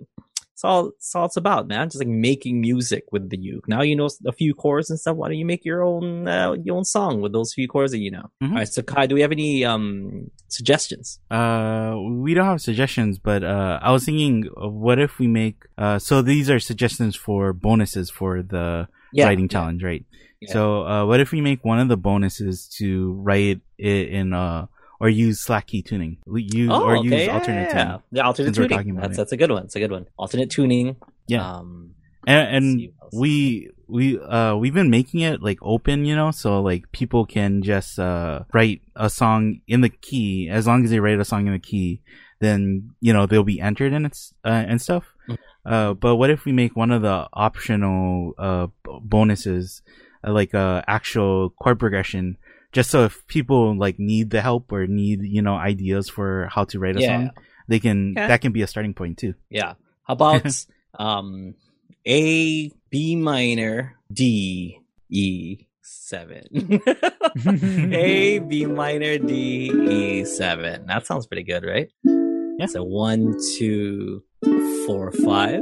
[0.53, 1.87] it's all it's all it's about, man.
[1.89, 3.67] Just like making music with the uke.
[3.67, 5.15] Now you know a few chords and stuff.
[5.17, 7.99] Why don't you make your own uh, your own song with those few chords that
[7.99, 8.29] you know?
[8.43, 8.49] Mhm.
[8.49, 11.19] All right, so Kai, do we have any um suggestions?
[11.31, 15.63] Uh, we don't have suggestions, but uh, I was thinking, uh, what if we make?
[15.77, 18.87] Uh, so these are suggestions for bonuses for the
[19.25, 20.05] writing challenge, right?
[20.41, 20.53] Yeah.
[20.53, 24.67] So, uh, what if we make one of the bonuses to write it in uh
[25.01, 27.83] or use slack key tuning, use Oh, or okay, use yeah, alternate yeah, yeah.
[27.83, 28.95] tuning, The alternate tuning.
[28.95, 29.63] That's, that's a good one.
[29.65, 30.05] It's a good one.
[30.17, 30.95] Alternate tuning.
[31.27, 31.43] Yeah.
[31.55, 31.95] Um,
[32.27, 36.91] and, and we we uh we've been making it like open, you know, so like
[36.91, 41.19] people can just uh write a song in the key as long as they write
[41.19, 42.01] a song in the key.
[42.39, 45.05] then you know they'll be entered in its uh, and stuff.
[45.29, 45.37] Mhm.
[45.65, 49.81] Uh, but what if we make one of the optional uh b- bonuses
[50.25, 52.37] uh, like uh actual chord progression,
[52.71, 56.63] just so if people like need the help or need you know ideas for how
[56.65, 57.07] to write a Yeah.
[57.07, 57.31] song,
[57.67, 58.27] they can Okay.
[58.27, 59.33] that can be a starting point too.
[59.49, 59.73] Yeah.
[60.03, 60.45] How about
[60.99, 61.55] um
[62.07, 66.43] A B minor D E seven.
[67.93, 70.85] A B minor D E seven.
[70.87, 71.89] That sounds pretty good, right?
[72.03, 72.65] Yeah.
[72.67, 74.23] So one, two,
[74.85, 75.61] four, five.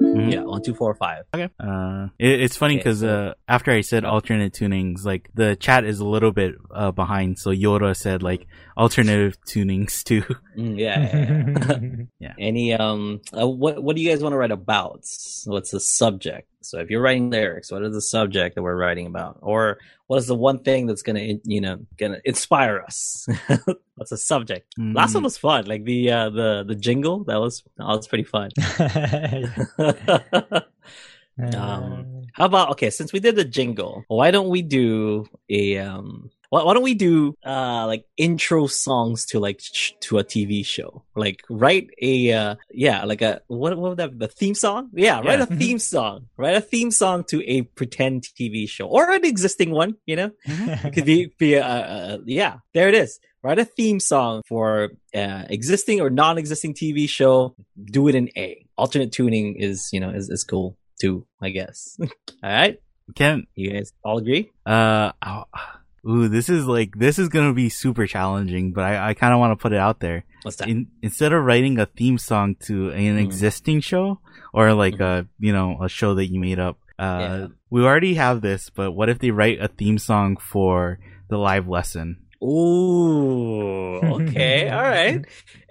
[0.00, 0.32] Mhm.
[0.32, 1.24] Yeah, one, two, four, five.
[1.34, 1.50] Okay.
[1.60, 5.56] Uh, it, it's funny Okay, because so- uh, after I said alternate tunings, like the
[5.56, 7.38] chat is a little bit uh, behind.
[7.38, 8.46] So Yoda said like
[8.76, 10.22] alternative tunings too.
[10.56, 11.00] Mm, yeah.
[12.00, 12.34] yeah, yeah.
[12.38, 15.04] Any um, uh, what what do you guys want to write about?
[15.44, 16.48] What's the subject?
[16.62, 20.18] So if you're writing lyrics, what is the subject that we're writing about, or what
[20.18, 23.26] is the one thing that's gonna you know gonna inspire us?
[23.94, 24.74] What's the subject?
[24.94, 27.24] Last one was fun, like the uh, the the jingle.
[27.24, 28.50] That was that was pretty fun.
[31.56, 32.90] Um, How about okay?
[32.90, 36.30] Since we did the jingle, why don't we do a um?
[36.50, 40.66] Why, why don't we do uh like intro songs to like sh- to a TV
[40.66, 41.04] show?
[41.14, 44.90] Like write a uh yeah like a what what would that the theme song?
[44.92, 45.44] Yeah, write Yeah.
[45.48, 46.26] a theme song.
[46.36, 49.94] Write a theme song to a pretend TV show or an existing one.
[50.06, 52.58] You know, it could be be a, yeah.
[52.74, 53.20] There it is.
[53.42, 57.54] Write a theme song for uh, existing or non-existing TV show.
[57.84, 58.66] Do it in A.
[58.76, 61.24] Alternate tuning is you know is is cool too.
[61.40, 61.96] I guess.
[62.42, 62.76] All right,
[63.14, 64.50] Can you guys all agree?
[64.66, 65.46] uh, ow,
[66.08, 69.38] ooh, this is like this is gonna be super challenging, but I I kind of
[69.40, 70.24] want to put it out there.
[70.42, 70.68] What's that?
[70.68, 73.22] In, instead of writing a theme song to an Mm.
[73.22, 74.20] existing show
[74.52, 75.00] or like Mhm.
[75.24, 77.46] a you know a show that you made up, uh, Yeah.
[77.70, 78.70] we already have this.
[78.70, 80.98] But what if they write a theme song for
[81.28, 82.16] the live lesson?
[82.42, 85.24] Ooh, okay, all right.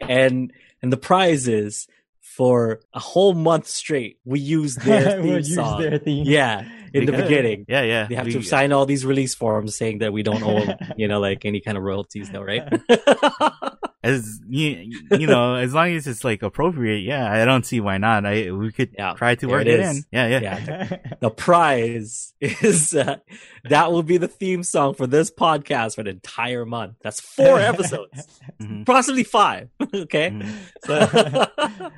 [0.07, 0.51] And
[0.81, 1.87] and the prize is
[2.21, 4.17] for a whole month straight.
[4.23, 5.81] We use their theme we'll use song.
[5.81, 6.25] their theme.
[6.25, 7.65] Yeah, in the beginning.
[7.67, 8.07] Yeah, yeah.
[8.07, 11.07] They have we- to sign all these release forms saying that we don't owe, you
[11.07, 12.63] know, like any kind of royalties, though, right?
[14.03, 17.97] as you, you know, as long as it's like appropriate, yeah, I don't see why
[17.97, 18.25] not.
[18.25, 19.97] I we could Yeah, try to work it it, is.
[19.97, 20.03] in.
[20.11, 20.39] Yeah, yeah.
[20.39, 20.97] yeah.
[21.19, 23.17] The prize is uh,
[23.65, 26.95] that will be the theme song for this podcast for an entire month.
[27.01, 28.25] That's four episodes,
[28.61, 28.85] Mhm.
[28.85, 29.69] possibly five.
[29.93, 30.29] okay.
[30.31, 30.49] Mhm.
[30.85, 31.45] So,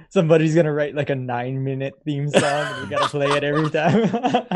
[0.09, 3.69] Somebody's gonna write like a nine minute theme song and we gotta play it every
[3.69, 4.09] time.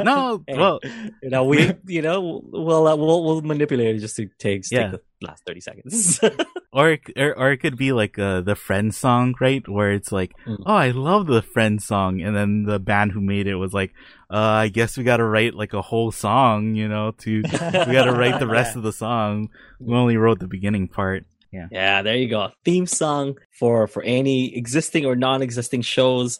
[0.03, 0.57] No, Hey.
[0.57, 0.79] well,
[1.21, 4.71] you know, we, you know, we'll uh, we'll we'll manipulate it just to take, take
[4.71, 4.87] Yeah.
[4.91, 6.19] the last thirty seconds.
[6.73, 9.67] or, it- or or it could be like uh, the friend song, right?
[9.67, 10.63] Where it's like, Mm.
[10.65, 13.91] oh, I love the friend song, and then the band who made it was like,
[14.31, 17.49] uh, I guess we got to write like a whole song, you know, to we
[17.51, 19.49] got to write the rest of the song.
[19.79, 21.25] We only wrote the beginning part.
[21.51, 22.49] yeah, yeah, there you go.
[22.63, 26.39] Theme song for for any existing or non-existing shows,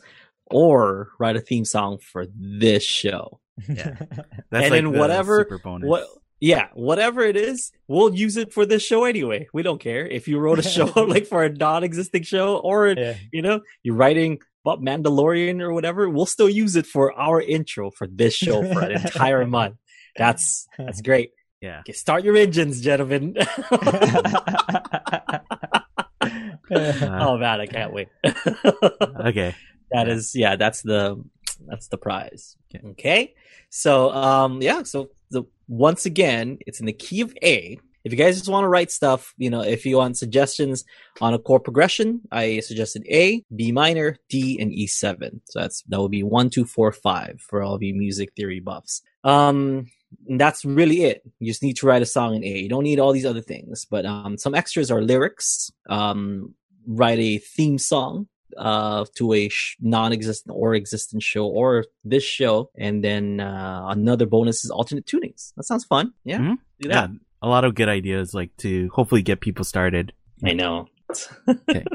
[0.51, 3.39] or write a theme song for this show.
[3.69, 3.95] Yeah,
[4.51, 5.88] that's And like then the whatever- super bonus.
[5.88, 6.07] What?
[6.39, 9.47] Yeah, whatever it is, we'll use it for this show anyway.
[9.53, 13.15] We don't care if you wrote a show like for a non-existing show, or yeah.
[13.31, 16.09] you know, you're writing about Mandalorian or whatever.
[16.09, 19.77] We'll still use it for our intro for this show for an entire month.
[20.17, 21.31] That's that's great.
[21.61, 21.79] Yeah.
[21.79, 23.36] Okay, start your engines, gentlemen.
[26.71, 28.09] oh man, I can't wait.
[28.23, 29.55] Okay.
[29.91, 31.23] That is, yeah, that's the
[31.67, 32.57] that's the prize.
[32.73, 32.88] Okay.
[32.89, 33.36] Okay.
[33.76, 37.78] So um yeah, so the once again, it's in the key of A.
[38.05, 40.86] If you guys just want to write stuff, you know, if you want suggestions
[41.19, 45.41] on a chord progression, I suggested A, B minor, D, and E7.
[45.45, 48.61] So that's that would be one, two, four, five for all of you music theory
[48.61, 49.01] buffs.
[49.26, 49.88] Um
[50.30, 51.23] and that's really it.
[51.39, 52.59] You just need to write a song in A.
[52.59, 55.69] You don't need all these other things, but um some extras are lyrics.
[55.89, 56.55] Um
[56.88, 62.70] write a theme song uh to a sh- non-existent or existent show or this show
[62.78, 66.58] and then uh another bonus is alternate tunings that sounds fun yeah Mhm.
[66.80, 67.08] do Yeah.
[67.41, 70.14] A lot of good ideas, like to hopefully get people started.
[70.43, 70.88] i know
[71.70, 71.86] Okay.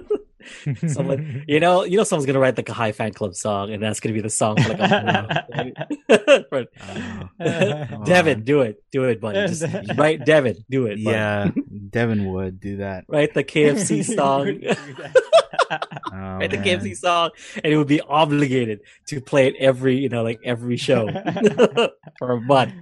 [0.87, 3.83] Someone- you know you know someone's gonna write like a high fan club song and
[3.83, 6.67] that's gonna be the song for like a right?
[7.43, 8.05] Oh.
[8.05, 9.65] devin do it do it buddy just
[9.97, 11.17] write devin do it buddy.
[11.17, 11.51] yeah,
[11.91, 13.05] Devin would do that.
[13.09, 14.61] write the kfc song
[15.73, 15.79] Oh,
[16.13, 16.81] write the man.
[16.81, 17.31] kfc song
[17.63, 21.09] and it would be obligated to play it every you know like every show
[22.19, 22.73] for a month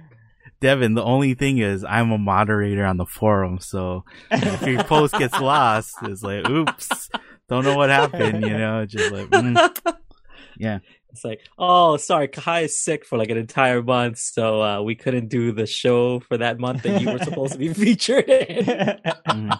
[0.61, 5.13] Devin, the only thing is I'm a moderator on the forum, so if your post
[5.17, 7.09] gets lost, it's like, oops,
[7.49, 9.95] don't know what happened, you know, just like, mm,
[10.57, 10.79] yeah.
[11.11, 14.93] It's like, oh, sorry, Kai is sick for like an entire month, so uh, we
[14.95, 18.65] couldn't do the show for that month that you were supposed to be featured in.
[19.27, 19.59] mhm.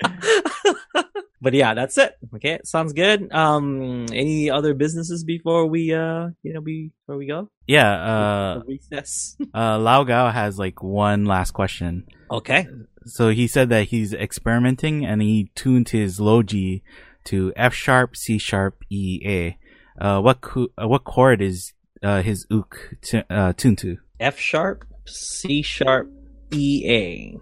[1.40, 2.14] but yeah, that's it.
[2.36, 3.32] Okay, sounds good.
[3.34, 7.50] Um, any other businesses before we uh, you know, before we go?
[7.66, 9.36] Yeah, uh, recess.
[9.52, 12.06] uh, Lao Gao has like one last question.
[12.30, 12.68] Okay.
[13.06, 16.82] So he said that he's experimenting and he tuned his Logi
[17.26, 19.58] to F sharp, C sharp, E, A.
[20.00, 21.72] Uh, what co- uh, what chord is
[22.02, 23.98] uh, his ook t- uh, tuned to?
[24.20, 26.10] F sharp, C sharp,
[26.52, 27.38] E A.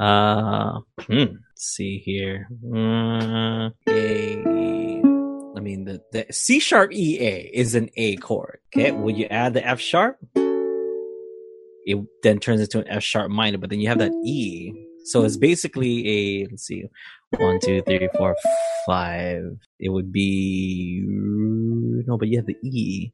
[0.00, 1.24] Uh, hmm.
[1.56, 2.48] See here.
[2.64, 4.42] Uh, A.
[5.56, 8.58] I mean, the, the C sharp E A is an A chord.
[8.74, 8.92] Okay.
[8.92, 10.18] When you add the F sharp,
[11.86, 14.72] it then turns into an F sharp minor, but then you have that E.
[15.06, 16.84] So it's basically a, let's see,
[17.38, 18.36] one, two, three, four,
[18.86, 19.42] five.
[19.80, 23.12] It would be, no, but you have the E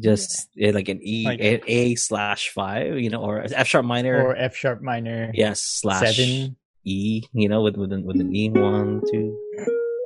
[0.00, 3.84] just eh, like an E Like- a, a slash five, you know, or F sharp
[3.84, 5.30] minor, Or F sharp minor.
[5.34, 6.56] yes slash Seven.
[6.84, 9.36] E, you know, with with an, with an E one two,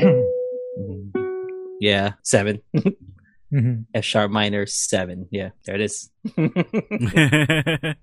[1.80, 2.60] yeah, seven
[3.52, 3.84] Mhm.
[3.94, 6.10] F sharp minor seven, yeah, there it is.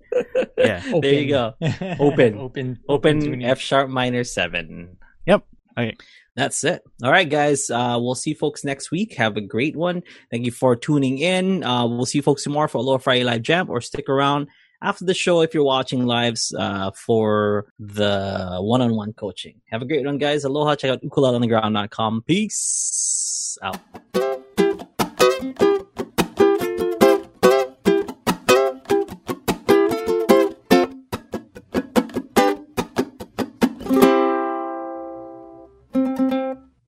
[0.58, 0.84] Yeah.
[1.02, 1.54] there you go.
[2.00, 2.38] Open.
[2.38, 2.78] open.
[2.88, 3.44] Open tuning.
[3.46, 4.98] F sharp minor seven.
[5.26, 5.46] Yep.
[5.78, 5.96] Okay.
[6.36, 6.82] That's it.
[7.04, 7.70] All right, guys.
[7.70, 9.16] Uh, we'll see folks next week.
[9.16, 10.02] Have a great one.
[10.30, 11.64] Thank you for tuning in.
[11.64, 14.48] Uh, we'll see you folks tomorrow for a Aloha Friday Live Jam or stick around
[14.82, 19.62] after the show if you're watching lives, uh, for the one-on-one coaching.
[19.72, 20.44] Have a great one, guys.
[20.44, 20.76] Aloha.
[20.76, 22.24] Check out ukuleleunderground.com.
[22.26, 24.31] Peace out.